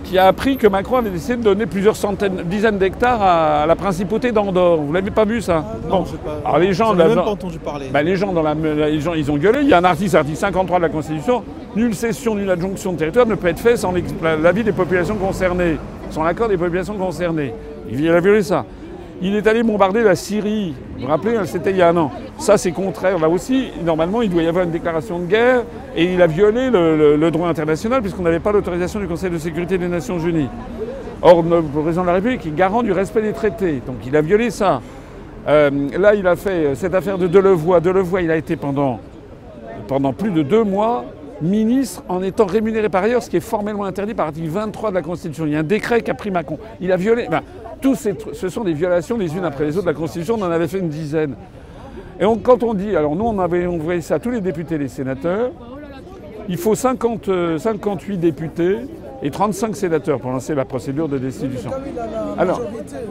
qui 0.04 0.18
a 0.18 0.26
appris 0.26 0.56
que 0.56 0.66
Macron 0.66 0.98
avait 0.98 1.10
décidé 1.10 1.36
de 1.36 1.42
donner 1.42 1.66
plusieurs 1.66 1.96
centaines, 1.96 2.42
dizaines 2.44 2.78
d'hectares 2.78 3.20
à, 3.22 3.66
la 3.66 3.74
principauté 3.74 4.30
d'Andorre. 4.30 4.76
Vous 4.76 4.92
l'avez 4.92 5.10
pas 5.10 5.24
vu 5.24 5.40
ça 5.40 5.64
Bon. 5.88 6.04
j'ai 6.04 6.18
pas- 6.18 6.40
Alors 6.44 6.58
les 6.58 6.72
gens, 6.72 6.94
même 6.94 7.14
pas 7.14 7.24
entendu 7.26 7.58
parler. 7.58 7.86
bah, 7.92 8.02
les 8.02 8.16
gens 8.16 8.32
dans 8.32 8.42
la, 8.42 8.54
les 8.54 9.00
gens, 9.00 9.14
ils 9.14 9.30
ont 9.30 9.36
gueulé. 9.36 9.60
Il 9.62 9.68
y 9.68 9.72
a 9.74 9.78
un 9.78 9.84
article, 9.84 10.16
article 10.16 10.36
53 10.36 10.78
de 10.78 10.82
la 10.82 10.88
Constitution. 10.90 11.42
Nulle 11.74 11.94
cession, 11.94 12.34
nulle 12.36 12.50
adjonction 12.50 12.92
de 12.92 12.98
territoire 12.98 13.26
ne 13.26 13.34
peut 13.34 13.48
être 13.48 13.58
faite 13.58 13.78
sans 13.78 13.92
l'avis 14.22 14.62
des 14.62 14.72
populations 14.72 15.16
concernées, 15.16 15.76
sans 16.10 16.22
l'accord 16.22 16.48
des 16.48 16.56
populations 16.58 16.94
concernées. 16.94 17.52
Il 17.90 18.08
a 18.08 18.20
violé 18.20 18.42
ça. 18.42 18.64
Il 19.26 19.34
est 19.34 19.46
allé 19.46 19.62
bombarder 19.62 20.02
la 20.02 20.16
Syrie. 20.16 20.74
Vous 20.96 21.04
vous 21.04 21.08
rappelez, 21.08 21.34
hein, 21.34 21.44
c'était 21.46 21.70
il 21.70 21.78
y 21.78 21.82
a 21.82 21.88
un 21.88 21.96
an. 21.96 22.12
Ça, 22.36 22.58
c'est 22.58 22.72
contraire. 22.72 23.18
Là 23.18 23.30
aussi, 23.30 23.70
normalement, 23.82 24.20
il 24.20 24.28
doit 24.28 24.42
y 24.42 24.46
avoir 24.46 24.64
une 24.64 24.70
déclaration 24.70 25.18
de 25.18 25.24
guerre 25.24 25.62
et 25.96 26.12
il 26.12 26.20
a 26.20 26.26
violé 26.26 26.68
le, 26.70 27.30
droit 27.30 27.48
international 27.48 28.02
puisqu'on 28.02 28.22
n'avait 28.22 28.38
pas 28.38 28.52
l'autorisation 28.52 29.00
du 29.00 29.08
Conseil 29.08 29.30
de 29.30 29.38
sécurité 29.38 29.78
des 29.78 29.88
Nations 29.88 30.18
Unies. 30.18 30.50
Or, 31.22 31.42
le 31.42 31.62
président 31.62 32.02
de 32.02 32.08
la 32.08 32.12
République 32.12 32.44
est 32.44 32.54
garant 32.54 32.82
du 32.82 32.92
respect 32.92 33.22
des 33.22 33.32
traités. 33.32 33.80
Donc, 33.86 33.96
il 34.06 34.14
a 34.14 34.20
violé 34.20 34.50
ça. 34.50 34.82
Euh, 35.48 35.70
là, 35.98 36.14
il 36.14 36.26
a 36.26 36.36
fait 36.36 36.74
cette 36.74 36.94
affaire 36.94 37.16
de 37.16 37.26
Delevoye. 37.26 37.80
Delevoye, 37.80 38.24
il 38.24 38.30
a 38.30 38.36
été 38.36 38.56
pendant, 38.56 39.00
plus 40.18 40.32
de 40.32 40.42
deux 40.42 40.64
mois 40.64 41.06
ministre 41.40 42.02
en 42.08 42.22
étant 42.22 42.46
rémunéré 42.46 42.88
par 42.88 43.02
ailleurs, 43.02 43.22
ce 43.22 43.30
qui 43.30 43.36
est 43.38 43.40
formellement 43.40 43.84
interdit 43.84 44.14
par 44.14 44.26
l'article 44.26 44.48
23 44.48 44.90
de 44.90 44.94
la 44.94 45.02
Constitution. 45.02 45.46
Il 45.46 45.52
y 45.52 45.56
a 45.56 45.60
un 45.60 45.64
décret 45.64 46.02
qui 46.02 46.10
a 46.10 46.14
pris 46.14 46.30
Macron. 46.30 46.58
Il 46.80 46.92
a 46.92 46.96
violé. 46.96 47.26
Tous 47.84 47.94
ces 47.96 48.14
ce 48.32 48.48
sont 48.48 48.64
des 48.64 48.72
violations 48.72 49.18
les 49.18 49.36
unes 49.36 49.44
après 49.44 49.64
les 49.66 49.76
autres 49.76 49.84
de 49.86 49.90
la 49.90 49.96
Constitution. 49.98 50.36
On 50.38 50.42
en 50.42 50.50
avait 50.50 50.68
fait 50.68 50.78
une 50.78 50.88
dizaine. 50.88 51.34
Et 52.18 52.24
on- 52.24 52.36
quand 52.38 52.62
on 52.62 52.72
dit, 52.72 52.96
alors 52.96 53.14
nous, 53.14 53.24
on 53.26 53.38
avait 53.38 53.66
envoyé 53.66 54.00
ça 54.00 54.14
à 54.14 54.18
tous 54.18 54.30
les 54.30 54.40
députés 54.40 54.76
et 54.76 54.78
les 54.78 54.88
sénateurs, 54.88 55.50
il 56.48 56.56
faut 56.56 56.74
50, 56.74 57.28
euh, 57.28 57.58
58 57.58 58.16
députés 58.16 58.78
et 59.22 59.30
35 59.30 59.76
sénateurs 59.76 60.18
pour 60.18 60.30
lancer 60.30 60.54
la 60.54 60.64
procédure 60.64 61.08
de 61.08 61.18
destitution. 61.18 61.70
Alors. 62.38 62.62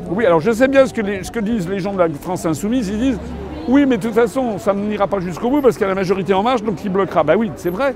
Oui, 0.09 0.25
alors 0.25 0.39
je 0.39 0.51
sais 0.51 0.67
bien 0.67 0.87
ce 0.87 0.93
que, 0.93 1.01
les- 1.01 1.23
ce 1.23 1.29
que 1.31 1.39
disent 1.39 1.69
les 1.69 1.79
gens 1.79 1.93
de 1.93 1.99
la 1.99 2.09
France 2.09 2.43
Insoumise. 2.47 2.89
Ils 2.89 2.99
disent 2.99 3.19
oui, 3.67 3.85
mais 3.85 3.97
de 3.97 4.01
toute 4.01 4.13
façon, 4.15 4.57
ça 4.57 4.73
n'ira 4.73 5.05
pas 5.07 5.19
jusqu'au 5.19 5.49
bout 5.51 5.61
parce 5.61 5.75
qu'il 5.75 5.83
y 5.83 5.85
a 5.85 5.89
la 5.89 5.95
majorité 5.95 6.33
en 6.33 6.41
marche, 6.41 6.63
donc 6.63 6.83
il 6.83 6.89
bloquera. 6.91 7.23
Bah 7.23 7.35
oui, 7.37 7.51
c'est 7.57 7.69
vrai. 7.69 7.93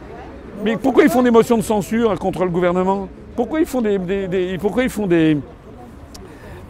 Mais 0.63 0.77
pourquoi 0.77 1.03
ils 1.03 1.09
font 1.09 1.23
des 1.23 1.31
motions 1.31 1.57
de 1.57 1.63
censure 1.63 2.17
contre 2.19 2.43
le 2.45 2.51
gouvernement? 2.51 3.07
Pourquoi 3.35 3.59
ils 3.61 3.65
font 3.65 3.81
des, 3.81 3.97
des- 3.97 4.27
des- 4.27 4.57
pourquoi 4.59 4.83
ils 4.83 4.89
font 4.89 5.07
des 5.07 5.37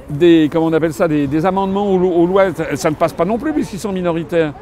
des, 0.09 0.49
comment 0.51 0.67
on 0.67 0.73
appelle 0.73 0.93
ça, 0.93 1.07
des, 1.07 1.27
des 1.27 1.45
amendements 1.45 1.87
aux, 1.91 1.97
lo- 1.97 2.11
aux 2.11 2.25
lois, 2.25 2.53
ça, 2.55 2.75
ça 2.75 2.89
ne 2.89 2.95
passe 2.95 3.13
pas 3.13 3.25
non 3.25 3.37
plus 3.37 3.53
puisqu'ils 3.53 3.79
sont 3.79 3.91
minoritaires. 3.91 4.53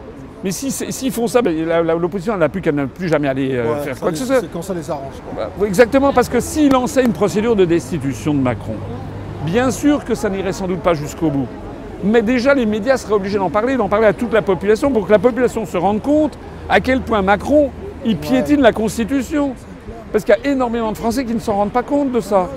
Mais 0.44 0.52
si- 0.52 0.72
si- 0.72 0.92
s'ils 0.92 1.12
font 1.12 1.28
ça, 1.28 1.42
ben, 1.42 1.54
l'opposition 2.00 2.34
elle 2.34 2.40
n'a 2.40 2.50
plus 2.50 2.62
qu'à 2.62 2.72
ne 2.72 2.86
plus 2.86 3.08
jamais 3.08 3.28
aller 3.28 3.52
euh, 3.56 3.74
Ouais, 3.76 3.80
faire 3.82 4.00
quoi 4.00 4.12
que 4.12 4.18
ce 4.18 4.26
soit. 4.26 4.42
C'est 4.42 4.52
quand 4.52 4.62
ça 4.62 4.74
les 4.74 4.90
arrange. 4.90 5.14
quoi. 5.34 5.50
Bah, 5.60 5.66
Exactement, 5.68 6.14
parce 6.14 6.30
que 6.30 6.40
s'il 6.40 6.72
lançait 6.72 7.04
une 7.04 7.14
procédure 7.14 7.56
de 7.56 7.66
destitution 7.66 8.34
de 8.34 8.40
Macron, 8.40 8.76
bien 9.46 9.72
sûr 9.72 10.04
que 10.06 10.14
ça 10.16 10.30
n'irait 10.30 10.54
sans 10.54 10.68
doute 10.68 10.82
pas 10.82 10.94
jusqu'au 10.94 11.30
bout. 11.30 11.48
Mais 12.04 12.22
déjà, 12.22 12.54
les 12.54 12.66
médias 12.66 12.98
seraient 12.98 13.14
obligés 13.14 13.38
d'en 13.40 13.50
parler, 13.50 13.78
d'en 13.78 13.88
parler 13.88 14.06
à 14.08 14.14
toute 14.14 14.34
la 14.34 14.42
population, 14.44 14.92
pour 14.92 15.08
que 15.08 15.12
la 15.12 15.20
population 15.20 15.66
se 15.66 15.78
rende 15.78 16.02
compte 16.02 16.38
à 16.70 16.80
quel 16.80 17.02
point 17.02 17.22
Macron, 17.24 17.72
il 18.06 18.18
piétine 18.18 18.62
la 18.62 18.74
Constitution. 18.74 19.54
Parce 20.12 20.24
qu'il 20.24 20.36
y 20.44 20.48
a 20.48 20.52
énormément 20.52 20.92
de 20.92 20.98
Français 20.98 21.26
qui 21.26 21.34
ne 21.34 21.40
s'en 21.40 21.54
rendent 21.56 21.72
pas 21.72 21.84
compte 21.84 22.12
de 22.12 22.20
ça. 22.20 22.50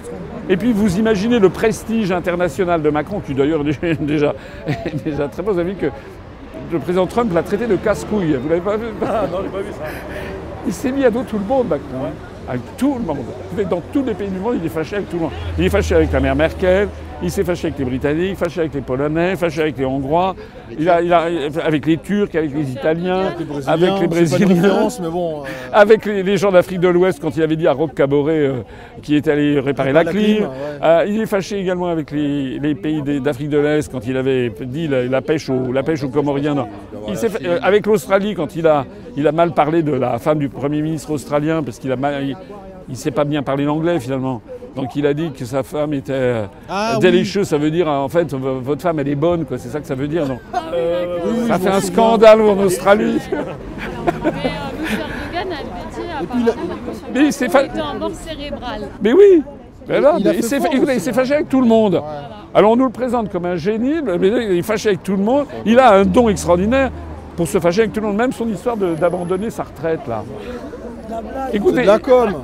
Et 0.48 0.56
puis 0.56 0.72
vous 0.72 0.98
imaginez 0.98 1.38
le 1.38 1.50
prestige 1.50 2.10
international 2.10 2.80
de 2.82 2.90
Macron, 2.90 3.20
qui 3.20 3.34
d'ailleurs 3.34 3.62
est 3.82 4.00
déjà, 4.00 4.34
est 4.66 5.04
déjà 5.04 5.28
très 5.28 5.42
bon. 5.42 5.52
Vous 5.52 5.58
avez 5.58 5.72
vu 5.72 5.76
que 5.76 5.86
le 6.72 6.78
président 6.78 7.06
Trump 7.06 7.32
l'a 7.34 7.42
traité 7.42 7.66
de 7.66 7.76
casse-couille. 7.76 8.38
Vous 8.40 8.48
l'avez 8.48 8.60
pas 8.60 8.76
vu? 8.76 8.86
Ah 9.02 9.26
non, 9.30 9.38
j'ai 9.42 9.50
pas 9.50 9.60
vu 9.60 9.72
ça. 9.72 9.84
il 10.66 10.72
s'est 10.72 10.92
mis 10.92 11.04
à 11.04 11.10
dos 11.10 11.22
tout 11.22 11.38
le 11.38 11.44
monde, 11.44 11.68
Macron. 11.68 12.12
Avec 12.48 12.62
tout 12.78 12.96
le 12.98 13.04
monde. 13.04 13.68
Dans 13.68 13.82
tous 13.92 14.02
les 14.04 14.14
pays 14.14 14.28
du 14.28 14.38
monde, 14.38 14.56
il 14.58 14.64
est 14.64 14.70
fâché 14.70 14.96
avec 14.96 15.10
tout 15.10 15.16
le 15.16 15.22
monde. 15.22 15.32
Il 15.58 15.64
est 15.64 15.70
fâché 15.70 15.94
avec 15.94 16.10
la 16.12 16.20
mère 16.20 16.34
Merkel, 16.34 16.88
il 17.22 17.30
s'est 17.30 17.42
fâché 17.44 17.66
avec 17.68 17.78
les 17.78 17.84
Britanniques, 17.84 18.36
fâché 18.36 18.60
avec 18.60 18.74
les 18.74 18.80
Polonais, 18.80 19.34
fâché 19.36 19.62
avec 19.62 19.76
les 19.78 19.84
Hongrois, 19.84 20.36
il 20.78 20.88
a, 20.88 21.00
il 21.02 21.12
a- 21.12 21.26
avec 21.64 21.84
les 21.86 21.96
Turcs, 21.96 22.34
avec 22.34 22.54
les 22.54 22.70
Italiens, 22.70 23.32
avec 23.66 23.90
les 24.00 24.06
Brésiliens, 24.06 24.46
référence, 24.46 25.00
mais 25.00 25.08
bon. 25.10 25.40
euh, 25.42 25.44
avec 25.72 26.04
les, 26.06 26.22
les 26.22 26.36
gens 26.36 26.52
d'Afrique 26.52 26.80
de 26.80 26.88
l'Ouest 26.88 27.18
quand 27.20 27.36
il 27.36 27.42
avait 27.42 27.56
dit 27.56 27.66
à 27.66 27.72
Roch 27.72 27.92
Caboret 27.94 28.38
euh, 28.38 28.52
qui 29.02 29.16
est 29.16 29.26
allé 29.26 29.58
réparer 29.58 29.92
la, 29.92 30.04
la 30.04 30.10
clim. 30.12 30.22
clim, 30.36 30.44
ouais. 30.44 30.48
Euh, 30.82 31.04
il 31.08 31.20
est 31.20 31.26
fâché 31.26 31.58
également 31.58 31.88
avec 31.88 32.10
les, 32.12 32.58
les 32.60 32.74
pays 32.74 33.02
d'Afrique 33.20 33.48
de 33.48 33.58
l'Est 33.58 33.90
quand 33.90 34.06
il 34.06 34.16
avait 34.16 34.52
dit 34.60 34.86
la, 34.86 35.04
la 35.04 35.20
pêche, 35.22 35.48
au, 35.50 35.72
la 35.72 35.82
pêche 35.82 36.04
aux 36.04 36.08
Comoriens. 36.10 36.66
Il 37.08 37.16
fait- 37.16 37.44
euh, 37.46 37.58
avec 37.62 37.86
l'Australie 37.86 38.34
quand 38.34 38.54
il 38.54 38.66
a, 38.66 38.86
il 39.16 39.26
a 39.26 39.32
mal 39.32 39.52
parlé 39.52 39.82
de 39.82 39.92
la 39.92 40.18
femme 40.18 40.38
du 40.38 40.48
Premier 40.48 40.82
ministre 40.82 41.10
australien 41.10 41.62
parce 41.64 41.78
qu'il 41.78 41.90
a 41.90 41.96
mal- 41.96 42.22
il, 42.24 42.36
il 42.88 42.96
sait 42.96 43.10
pas 43.10 43.24
bien 43.24 43.42
parler 43.42 43.64
l'anglais 43.64 43.98
finalement. 43.98 44.40
Donc 44.82 44.96
il 44.96 45.06
a 45.06 45.14
dit 45.14 45.30
que 45.32 45.44
sa 45.44 45.62
femme 45.62 45.92
était 45.94 46.12
euh, 46.12 46.46
Ah, 46.68 46.92
oui. 46.94 47.00
délicieux, 47.00 47.44
ça 47.44 47.58
veut 47.58 47.70
dire 47.70 47.88
en 47.88 48.08
fait 48.08 48.32
votre 48.34 48.80
femme 48.82 48.98
elle 49.00 49.08
est 49.08 49.14
bonne, 49.14 49.44
quoi. 49.44 49.58
c'est 49.58 49.68
ça 49.68 49.80
que 49.80 49.86
ça 49.86 49.94
veut 49.94 50.08
dire. 50.08 50.26
Non 50.26 50.38
Euh, 50.74 51.18
oui, 51.24 51.30
oui, 51.42 51.48
ça 51.48 51.58
fait 51.58 51.68
un 51.68 51.80
scandale 51.80 52.40
en 52.42 52.58
Australie. 52.58 53.18
Mais 53.32 54.30
euh, 54.30 55.40
il 56.34 56.52
Mais 57.14 57.26
il 57.26 57.32
fa- 57.50 57.62
était 57.64 57.80
en 57.80 57.94
mort 57.98 58.10
cérébrale. 58.12 58.82
Mais 59.02 59.12
oui 59.12 59.42
Mais 59.88 60.00
là, 60.00 60.14
Il 60.18 60.42
s'est 60.42 60.56
hein. 60.56 61.12
fâché 61.12 61.34
avec 61.34 61.48
tout 61.48 61.60
le 61.60 61.66
monde. 61.66 62.02
Alors 62.54 62.72
on 62.72 62.76
nous 62.76 62.84
le 62.86 62.90
présente 62.90 63.30
comme 63.30 63.46
un 63.46 63.56
génie, 63.56 63.96
mais 64.04 64.16
il 64.28 64.58
est 64.58 64.62
fâché 64.62 64.90
avec 64.90 65.02
tout 65.02 65.12
le 65.16 65.22
monde. 65.22 65.46
Il 65.64 65.78
a 65.78 65.92
un 65.94 66.04
don 66.04 66.28
extraordinaire 66.28 66.90
pour 67.36 67.46
se 67.48 67.58
fâcher 67.60 67.82
avec 67.82 67.92
tout 67.92 68.00
le 68.00 68.06
monde. 68.08 68.16
Même 68.16 68.32
son 68.32 68.48
histoire 68.48 68.76
de- 68.76 68.94
d'abandonner 68.94 69.50
sa 69.50 69.62
retraite, 69.64 70.00
là. 70.08 70.24
Écoutez, 71.52 71.82
de 71.82 71.86
la 71.86 71.98
com. 71.98 72.34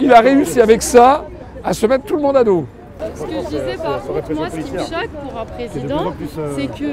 il 0.00 0.12
a 0.12 0.20
réussi 0.20 0.60
avec 0.60 0.82
ça 0.82 1.24
à 1.64 1.72
se 1.72 1.86
mettre 1.86 2.04
tout 2.04 2.16
le 2.16 2.22
monde 2.22 2.36
à 2.36 2.44
dos. 2.44 2.66
Ce 3.14 3.22
que 3.22 3.30
je 3.30 3.46
disais 3.46 3.76
par 3.82 4.02
contre, 4.02 4.34
moi, 4.34 4.50
ce 4.50 4.56
qui 4.56 4.72
me 4.72 4.78
choque 4.78 5.08
pour 5.22 5.40
un 5.40 5.44
président, 5.46 6.12
euh, 6.38 6.52
c'est 6.54 6.66
que 6.66 6.84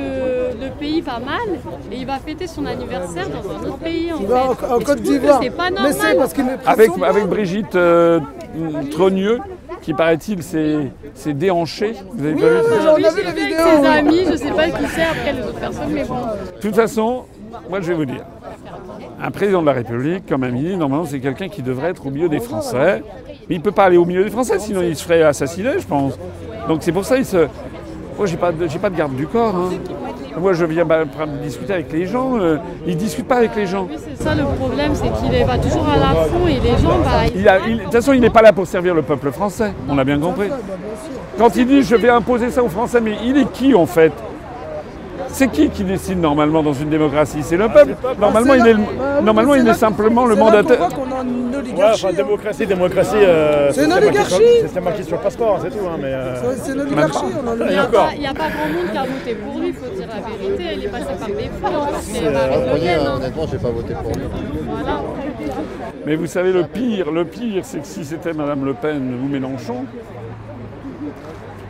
le 0.66 0.72
pays 0.80 1.02
va 1.02 1.20
mal 1.20 1.60
et 1.92 1.98
il 1.98 2.06
va 2.06 2.18
fêter 2.20 2.48
son 2.48 2.66
anniversaire 2.66 3.28
dans 3.30 3.50
un 3.50 3.68
autre 3.70 3.78
pays 3.80 4.14
en 4.14 4.20
Il 4.22 4.28
va 4.28 4.56
fait. 4.56 4.66
en, 4.66 4.80
Côte 4.80 5.02
d'Ivoire. 5.02 5.40
C'est 5.44 5.50
pas 5.50 5.70
Mais 5.70 5.90
normal. 5.92 6.18
parce 6.18 6.34
Avec. 6.66 7.28
Brigitte 7.28 7.76
euh, 7.76 8.22
Trogneux, 8.92 9.40
qui 9.82 9.94
paraît-il 9.94 10.42
s'est 10.44 11.34
déhanché. 11.34 11.94
Vous 12.14 12.26
avez 12.26 12.34
Oui, 12.36 12.42
pas 12.42 12.48
vu 12.48 12.56
Oui, 12.96 13.04
vu 13.16 13.24
la 13.24 13.30
avec 13.30 13.54
ses 13.54 13.88
amis, 13.88 14.22
je 14.32 14.36
sais 14.38 14.52
pas 14.52 14.70
qui 14.70 14.86
c'est 14.88 15.04
après 15.04 15.34
les 15.34 15.42
autres 15.42 15.60
personnes, 15.60 15.92
mais 15.92 16.06
bon. 16.06 16.16
De 16.16 16.62
toute 16.62 16.76
façon, 16.76 17.26
moi 17.70 17.82
je 17.82 17.88
vais 17.88 17.94
vous 17.96 18.06
dire, 18.06 18.24
un 19.22 19.32
président 19.32 19.62
de 19.62 19.66
la 19.68 19.74
République, 19.74 20.26
comme 20.28 20.44
un 20.44 20.52
ministre, 20.52 20.78
normalement 20.78 21.06
c'est 21.06 21.20
quelqu'un 21.20 21.50
qui 21.50 21.62
devrait 21.62 21.90
être 21.90 22.06
au 22.06 22.12
milieu 22.12 22.30
des 22.30 22.40
Français. 22.40 23.04
Mais 23.50 23.56
il 23.56 23.60
ne 23.60 23.64
peut 23.64 23.72
pas 23.72 23.86
aller 23.86 23.98
au 23.98 24.06
milieu 24.06 24.24
des 24.24 24.30
Français, 24.30 24.60
sinon 24.60 24.82
il 24.82 24.96
se 24.96 25.04
ferait 25.04 25.24
assassiner, 25.24 25.80
je 25.80 25.88
pense. 25.88 26.18
Donc 26.68 26.80
c'est 26.82 26.92
pour 26.92 27.06
ça 27.06 27.16
qu'il 27.16 27.26
se. 27.26 27.48
Moi 28.18 28.26
j'ai 28.26 28.36
pas, 28.38 28.52
de- 28.52 28.68
j'ai 28.68 28.80
pas 28.80 28.90
de 28.90 28.96
garde 28.98 29.16
du 29.16 29.28
corps. 29.28 29.56
hein. 29.56 29.70
Moi 30.40 30.54
je 30.54 30.66
viens 30.66 30.86
bah, 30.86 31.04
discuter 31.44 31.74
avec 31.74 31.92
les 31.94 32.06
gens. 32.06 32.38
euh, 32.40 32.58
il 32.86 32.94
ne 32.96 33.00
discute 33.00 33.28
pas 33.28 33.38
avec 33.38 33.56
les 33.56 33.66
gens. 33.66 33.88
Oui, 33.90 33.96
c'est 33.98 34.24
ça 34.24 34.36
le 34.36 34.44
problème, 34.44 34.92
c'est 34.94 35.12
qu'il 35.22 35.34
est- 35.34 35.44
va 35.44 35.58
toujours 35.58 35.88
à 35.88 35.98
la 35.98 36.24
fond 36.26 36.48
et 36.48 36.60
les 36.60 36.78
gens, 36.82 37.00
bah, 37.04 37.26
Il 37.36 37.48
a- 37.48 37.60
il- 37.68 37.78
de 37.78 37.84
toute 37.84 37.92
façon, 37.94 38.14
il 38.14 38.22
n'est 38.22 38.30
pas 38.30 38.42
là 38.42 38.52
pour 38.54 38.68
servir 38.68 38.94
le 38.96 39.02
peuple 39.02 39.32
français. 39.32 39.72
On 39.88 39.96
l'a 39.96 40.04
bien 40.04 40.20
compris. 40.20 40.50
Quand 41.38 41.56
il 41.56 41.68
dit 41.68 41.84
je 41.84 41.96
vais 41.96 42.10
imposer 42.10 42.50
ça 42.50 42.64
aux 42.64 42.70
Français, 42.70 43.00
mais 43.02 43.14
il 43.24 43.38
est 43.38 43.52
qui 43.52 43.74
en 43.76 43.86
fait? 43.86 44.12
C'est 45.30 45.50
qui 45.50 45.70
qui 45.70 45.84
décide 45.84 46.20
normalement 46.20 46.64
dans 46.64 46.74
une 46.74 46.90
démocratie? 46.90 47.40
C'est 47.44 47.58
le 47.58 47.68
peuple. 47.70 47.96
Normalement, 48.20 48.54
il 48.56 48.66
est, 48.68 48.74
le- 48.74 48.80
oui, 48.80 48.86
normalement, 49.24 49.56
il 49.56 49.68
est 49.68 49.74
simplement 49.74 50.26
le 50.26 50.34
c'est 50.36 50.40
là 50.40 50.46
qu'on 50.46 50.52
mandataire. 50.52 50.82
a 50.84 51.22
une 51.24 51.50
Ouais, 51.52 51.58
oligarchie. 51.58 52.06
enfin, 52.06 52.14
hein. 52.14 52.18
démocratie, 52.18 52.66
démocratie. 52.68 53.16
euh, 53.18 53.72
C'est 53.74 53.86
une 53.86 53.94
oligarchie. 53.94 54.44
C'est 54.74 54.82
marqué 54.82 55.04
sur 55.04 55.18
le 55.18 55.22
passeport, 55.24 55.60
c'est 55.62 55.70
tout. 55.70 55.86
hein, 55.86 55.98
mais, 56.00 56.14
euh, 56.14 56.36
C'est- 56.64 56.72
une 56.74 56.82
oligarchie. 56.82 57.18
on 57.44 57.48
a 57.52 57.66
Il 57.66 57.72
n'y 57.72 57.78
a, 57.78 57.84
pas- 57.86 58.10
il 58.16 58.22
y 58.22 58.26
a 58.28 58.34
pas 58.34 58.50
grand 58.50 58.68
monde 58.74 58.92
qui 58.92 58.98
a 58.98 59.04
voté 59.04 59.36
pour 59.36 59.60
lui, 59.60 59.68
il 59.68 59.74
faut 59.74 59.96
dire 59.96 60.08
la 60.08 60.46
vérité. 60.48 60.64
Il 60.78 60.86
est 60.86 60.88
passé 60.88 61.06
par 61.20 61.28
des 61.28 61.34
fous, 61.34 61.66
hein, 61.66 61.88
Ah, 61.94 62.76
Pen. 62.76 63.00
hein, 63.06 63.14
honnêtement, 63.18 63.46
j'ai 63.52 63.58
pas 63.58 63.70
voté 63.70 63.94
pour 63.94 64.12
lui. 64.14 64.24
Voilà. 64.70 65.02
Mais 66.06 66.16
vous 66.16 66.28
savez, 66.28 66.52
le 66.54 66.64
pire, 66.64 67.12
le 67.12 67.26
pire, 67.26 67.64
c'est 67.64 67.80
que 67.80 67.88
si 67.88 68.06
c'était 68.06 68.34
Madame 68.34 68.64
Le 68.66 68.74
Pen 68.74 69.20
ou 69.24 69.28
Mélenchon, 69.28 69.86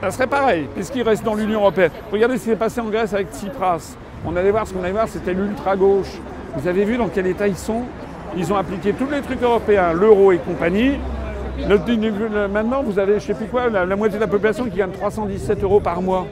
ça 0.02 0.12
serait 0.12 0.28
pareil, 0.28 0.68
puisqu'il 0.76 1.02
reste 1.02 1.24
dans 1.24 1.36
l'Union 1.36 1.62
européenne. 1.62 1.92
Regardez 2.12 2.38
ce 2.38 2.44
qui 2.44 2.50
s'est 2.50 2.56
passé 2.56 2.80
en 2.82 2.90
Grèce 2.90 3.14
avec 3.14 3.30
Tsipras. 3.32 3.96
On 4.26 4.36
allait 4.36 4.52
voir 4.52 4.68
ce 4.68 4.74
qu'on 4.74 4.84
allait 4.84 4.92
voir, 4.92 5.08
c'était 5.08 5.34
l'ultra-gauche. 5.34 6.20
Vous 6.56 6.68
avez 6.68 6.86
vu 6.86 6.98
dans 6.98 7.08
quel 7.08 7.28
état 7.28 7.48
ils 7.48 7.58
sont 7.58 7.84
Ils 8.36 8.52
ont 8.52 8.58
appliqué 8.58 8.94
tous 8.94 9.10
les 9.10 9.22
trucs 9.22 9.42
européens, 9.42 9.94
l'euro 9.94 10.32
et 10.32 10.38
compagnie. 10.38 10.94
Maintenant, 12.52 12.84
vous 12.84 13.00
avez, 13.00 13.16
je 13.16 13.26
sais 13.26 13.34
plus 13.34 13.48
quoi, 13.48 13.70
la, 13.70 13.86
la 13.86 13.96
moitié 13.96 14.18
de 14.18 14.24
la 14.24 14.28
population 14.30 14.66
qui 14.66 14.78
gagne 14.78 14.92
317 14.92 15.64
euros 15.64 15.80
par 15.80 16.02
mois. 16.02 16.28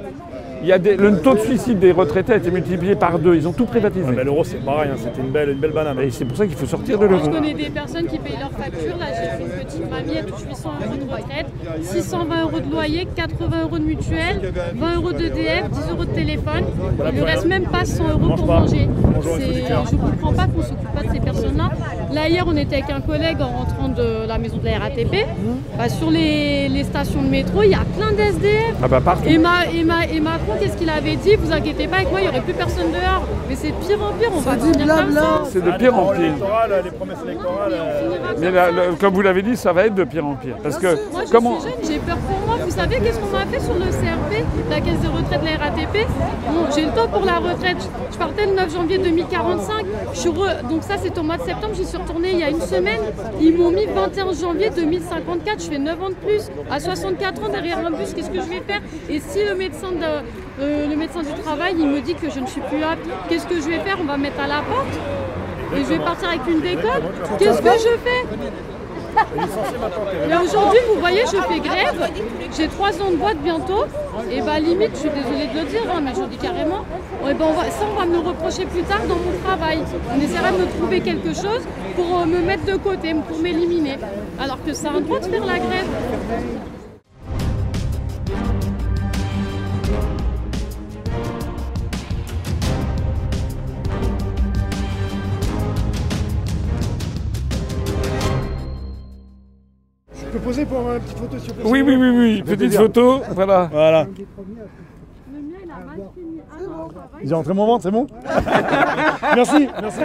Il 0.65 0.69
y 0.69 0.71
a 0.73 0.79
des- 0.79 0.97
le 0.97 1.19
taux 1.21 1.35
de 1.35 1.39
suicide 1.41 1.77
des 1.77 1.91
retraités 1.91 2.33
a 2.33 2.37
été 2.37 2.49
multiplié 2.49 2.95
par 2.95 3.19
deux. 3.19 3.35
Ils 3.35 3.47
ont 3.47 3.51
tout 3.53 3.65
privatisé. 3.67 4.03
ah, 4.09 4.13
mais 4.15 4.23
l'euro, 4.23 4.43
c'est 4.43 4.57
pareil, 4.65 4.89
hein, 4.91 4.97
c'était 4.97 5.21
une 5.21 5.29
belle, 5.29 5.49
une 5.51 5.59
belle 5.59 5.73
banane. 5.73 5.99
Et 5.99 6.09
c'est 6.09 6.25
pour 6.25 6.35
ça 6.35 6.47
qu'il 6.47 6.55
faut 6.55 6.65
sortir 6.65 6.97
de 6.97 7.05
Moi, 7.05 7.17
l'euro. 7.19 7.25
je 7.31 7.37
connais 7.37 7.53
des 7.53 7.69
personnes 7.69 8.07
qui 8.07 8.17
payent 8.17 8.39
leurs 8.39 8.49
factures. 8.49 8.97
Là, 8.97 9.05
j'ai 9.13 9.29
fait 9.37 9.43
une 9.43 9.63
petite 9.63 9.91
mamie, 9.91 10.13
elle 10.17 10.25
touche 10.25 10.41
800 10.49 10.71
euros 10.83 10.95
de 10.97 11.11
retraite, 11.11 11.45
620 11.83 12.41
euros 12.45 12.59
de 12.61 12.71
loyer, 12.71 13.07
80 13.15 13.61
euros 13.61 13.77
de 13.77 13.83
mutuelle, 13.83 14.51
20 14.75 14.95
euros 14.95 15.13
d'EDF, 15.13 15.69
10 15.69 15.91
euros 15.91 16.05
de 16.05 16.09
téléphone. 16.15 16.63
Il 17.13 17.19
ne 17.19 17.23
reste 17.23 17.45
même 17.45 17.65
pas 17.65 17.85
100 17.85 18.03
euros 18.09 18.35
pour 18.35 18.47
manger. 18.47 18.89
Je 19.21 19.95
ne 19.95 20.01
comprends 20.01 20.33
pas 20.33 20.47
qu'on 20.47 20.57
ne 20.57 20.63
s'occupe 20.63 20.93
pas 20.95 21.03
de 21.07 21.13
ces 21.13 21.19
personnes-là. 21.19 21.69
Là, 22.15 22.29
hier, 22.29 22.45
on 22.47 22.55
était 22.55 22.77
avec 22.77 22.89
un 22.91 23.01
collègue 23.01 23.41
en 23.41 23.49
rentrant 23.49 23.89
de 23.89 24.25
la 24.25 24.37
maison 24.37 24.55
de 24.55 24.63
la 24.65 24.79
RATP. 24.79 25.25
Bah, 25.77 25.89
sur 25.89 26.09
les, 26.09 26.69
les 26.69 26.85
stations 26.85 27.21
de 27.21 27.27
métro, 27.27 27.61
il 27.61 27.71
y 27.71 27.73
a 27.73 27.83
plein 27.97 28.11
d'SDF. 28.13 28.73
Ah 28.81 28.87
bah 28.87 29.01
partout. 29.03 29.27
Et, 29.27 29.37
Ma- 29.37 29.65
et, 29.65 29.83
Ma- 29.83 30.05
et 30.05 30.21
Macron, 30.21 30.53
qu'est-ce 30.57 30.77
qu'il 30.77 30.89
avait 30.89 31.17
dit 31.17 31.35
Vous 31.35 31.51
inquiétez 31.51 31.87
pas 31.87 31.97
avec 31.97 32.11
moi, 32.11 32.21
il 32.21 32.23
n'y 32.23 32.29
aurait 32.29 32.39
plus 32.39 32.53
personne 32.53 32.89
dehors. 32.93 33.23
Mais 33.49 33.55
c'est 33.55 33.67
de 33.67 33.85
pire 33.85 33.97
en 34.01 34.13
pire, 34.17 34.29
on 34.33 34.39
va 34.39 34.53
finir 34.57 34.95
comme 34.95 35.11
ça. 35.13 35.41
C'est 35.51 35.63
de 35.63 35.71
pire 35.71 35.93
en 35.99 36.07
pire. 36.13 36.33
les 36.85 36.91
promesses 36.91 37.17
électorales. 37.25 37.73
euh, 37.73 38.09
Mais 38.39 38.45
comme 38.45 38.55
là, 38.55 38.65
ça. 38.67 38.71
le- 38.71 38.95
comme 38.95 39.13
vous 39.13 39.21
l'avez 39.21 39.41
dit, 39.41 39.57
ça 39.57 39.73
va 39.73 39.85
être 39.85 39.95
de 39.95 40.03
pire 40.05 40.25
en 40.25 40.35
pire. 40.35 40.55
Parce 40.63 40.77
que 40.77 40.87
Moi, 41.11 41.23
je 41.27 41.31
comment 41.31 41.59
suis 41.59 41.69
jeune, 41.69 41.79
j'ai 41.85 41.99
peur 41.99 42.17
pour 42.17 42.39
moi. 42.47 42.55
Vous 42.63 42.71
savez 42.71 42.95
qu'est-ce 43.01 43.19
qu'on 43.19 43.27
m'a 43.37 43.45
fait 43.45 43.59
sur 43.59 43.73
le 43.73 43.85
CRP, 43.91 44.45
la 44.69 44.79
caisse 44.79 45.01
de 45.01 45.07
retraite 45.09 45.41
de 45.41 45.45
la 45.45 45.57
RATP 45.65 46.07
Bon, 46.47 46.65
j'ai 46.73 46.85
le 46.85 46.91
temps 46.91 47.07
pour 47.09 47.25
la 47.25 47.39
retraite. 47.39 47.77
Je 48.11 48.17
partais 48.17 48.45
le 48.45 48.53
9 48.55 48.73
janvier 48.73 48.99
2045. 48.99 49.85
Je 50.13 50.19
suis 50.19 50.29
re- 50.29 50.65
Donc 50.69 50.81
ça, 50.83 50.95
c'est 51.01 51.17
au 51.17 51.23
mois 51.23 51.35
de 51.37 51.43
septembre. 51.43 51.73
J'y 51.75 51.85
suis 51.85 51.97
il 52.23 52.39
y 52.39 52.43
a 52.43 52.49
une 52.49 52.61
semaine. 52.61 52.99
Ils 53.41 53.55
m'ont 53.57 53.71
mis 53.71 53.85
21 53.85 54.33
janvier 54.33 54.69
2054. 54.69 55.61
Je 55.63 55.69
fais 55.69 55.77
9 55.79 56.01
ans 56.03 56.09
de 56.09 56.13
plus. 56.15 56.49
À 56.69 56.79
64 56.79 57.43
ans, 57.43 57.49
derrière 57.49 57.79
un 57.85 57.91
bus, 57.91 58.13
qu'est-ce 58.13 58.29
que 58.29 58.35
je 58.41 58.49
vais 58.49 58.61
faire? 58.67 58.81
Et 59.09 59.19
si 59.19 59.43
le 59.43 59.55
médecin, 59.55 59.91
de- 59.91 60.23
euh, 60.61 60.87
le 60.87 60.95
médecin 60.95 61.21
du 61.21 61.33
travail, 61.43 61.75
il 61.77 61.87
me 61.87 62.01
dit 62.01 62.15
que 62.15 62.29
je 62.29 62.39
ne 62.39 62.47
suis 62.47 62.61
plus 62.61 62.83
apte, 62.83 63.05
qu'est-ce 63.29 63.47
que 63.47 63.55
je 63.55 63.67
vais 63.69 63.79
faire? 63.79 63.97
On 64.01 64.05
va 64.05 64.17
me 64.17 64.23
mettre 64.23 64.39
à 64.39 64.47
la 64.47 64.61
porte 64.61 64.95
et 65.75 65.79
je 65.83 65.89
vais 65.89 65.99
partir 65.99 66.29
avec 66.29 66.41
une 66.47 66.61
décote. 66.61 67.03
Qu'est-ce 67.39 67.61
que 67.61 67.69
je 67.77 67.97
fais? 68.03 68.25
Mais 70.27 70.37
aujourd'hui, 70.37 70.79
vous 70.93 70.99
voyez, 70.99 71.21
je 71.21 71.41
fais 71.41 71.59
grève. 71.59 72.11
J'ai 72.55 72.67
trois 72.67 72.91
ans 73.01 73.11
de 73.11 73.17
boîte 73.17 73.37
bientôt. 73.37 73.85
Et 74.31 74.41
bah 74.41 74.59
limite, 74.59 74.91
je 74.93 74.99
suis 74.99 75.09
désolée 75.09 75.47
de 75.47 75.59
le 75.59 75.65
dire, 75.65 75.81
hein, 75.93 76.01
mais 76.03 76.11
je 76.15 76.23
dis 76.23 76.37
carrément. 76.37 76.85
Et 77.29 77.33
ben, 77.33 77.45
on 77.49 77.53
va, 77.53 77.69
ça, 77.69 77.85
on 77.91 77.99
va 77.99 78.05
me 78.05 78.13
le 78.13 78.19
reprocher 78.19 78.65
plus 78.65 78.83
tard 78.83 79.01
dans 79.07 79.15
mon 79.15 79.37
travail. 79.43 79.79
On 80.13 80.19
essaiera 80.19 80.51
de 80.51 80.57
me 80.57 80.65
trouver 80.77 81.01
quelque 81.01 81.33
chose 81.33 81.61
pour 81.95 82.19
euh, 82.19 82.25
me 82.25 82.39
mettre 82.39 82.65
de 82.65 82.77
côté, 82.77 83.13
pour 83.27 83.39
m'éliminer. 83.39 83.97
Alors 84.39 84.63
que 84.63 84.73
c'est 84.73 84.87
un 84.87 85.01
droit 85.01 85.19
de 85.19 85.25
faire 85.25 85.45
la 85.45 85.59
grève. 85.59 85.87
Oui, 101.63 101.81
oui, 101.81 101.95
oui, 101.95 102.09
oui. 102.09 102.43
Petite 102.43 102.75
photo, 102.75 103.21
voilà. 103.31 103.69
Voilà. 103.71 104.07
J'ai 107.23 107.33
rentré 107.33 107.53
mon 107.53 107.65
ventre, 107.65 107.83
c'est 107.83 107.91
bon 107.91 108.07
Merci, 109.35 109.67
merci. 109.81 110.01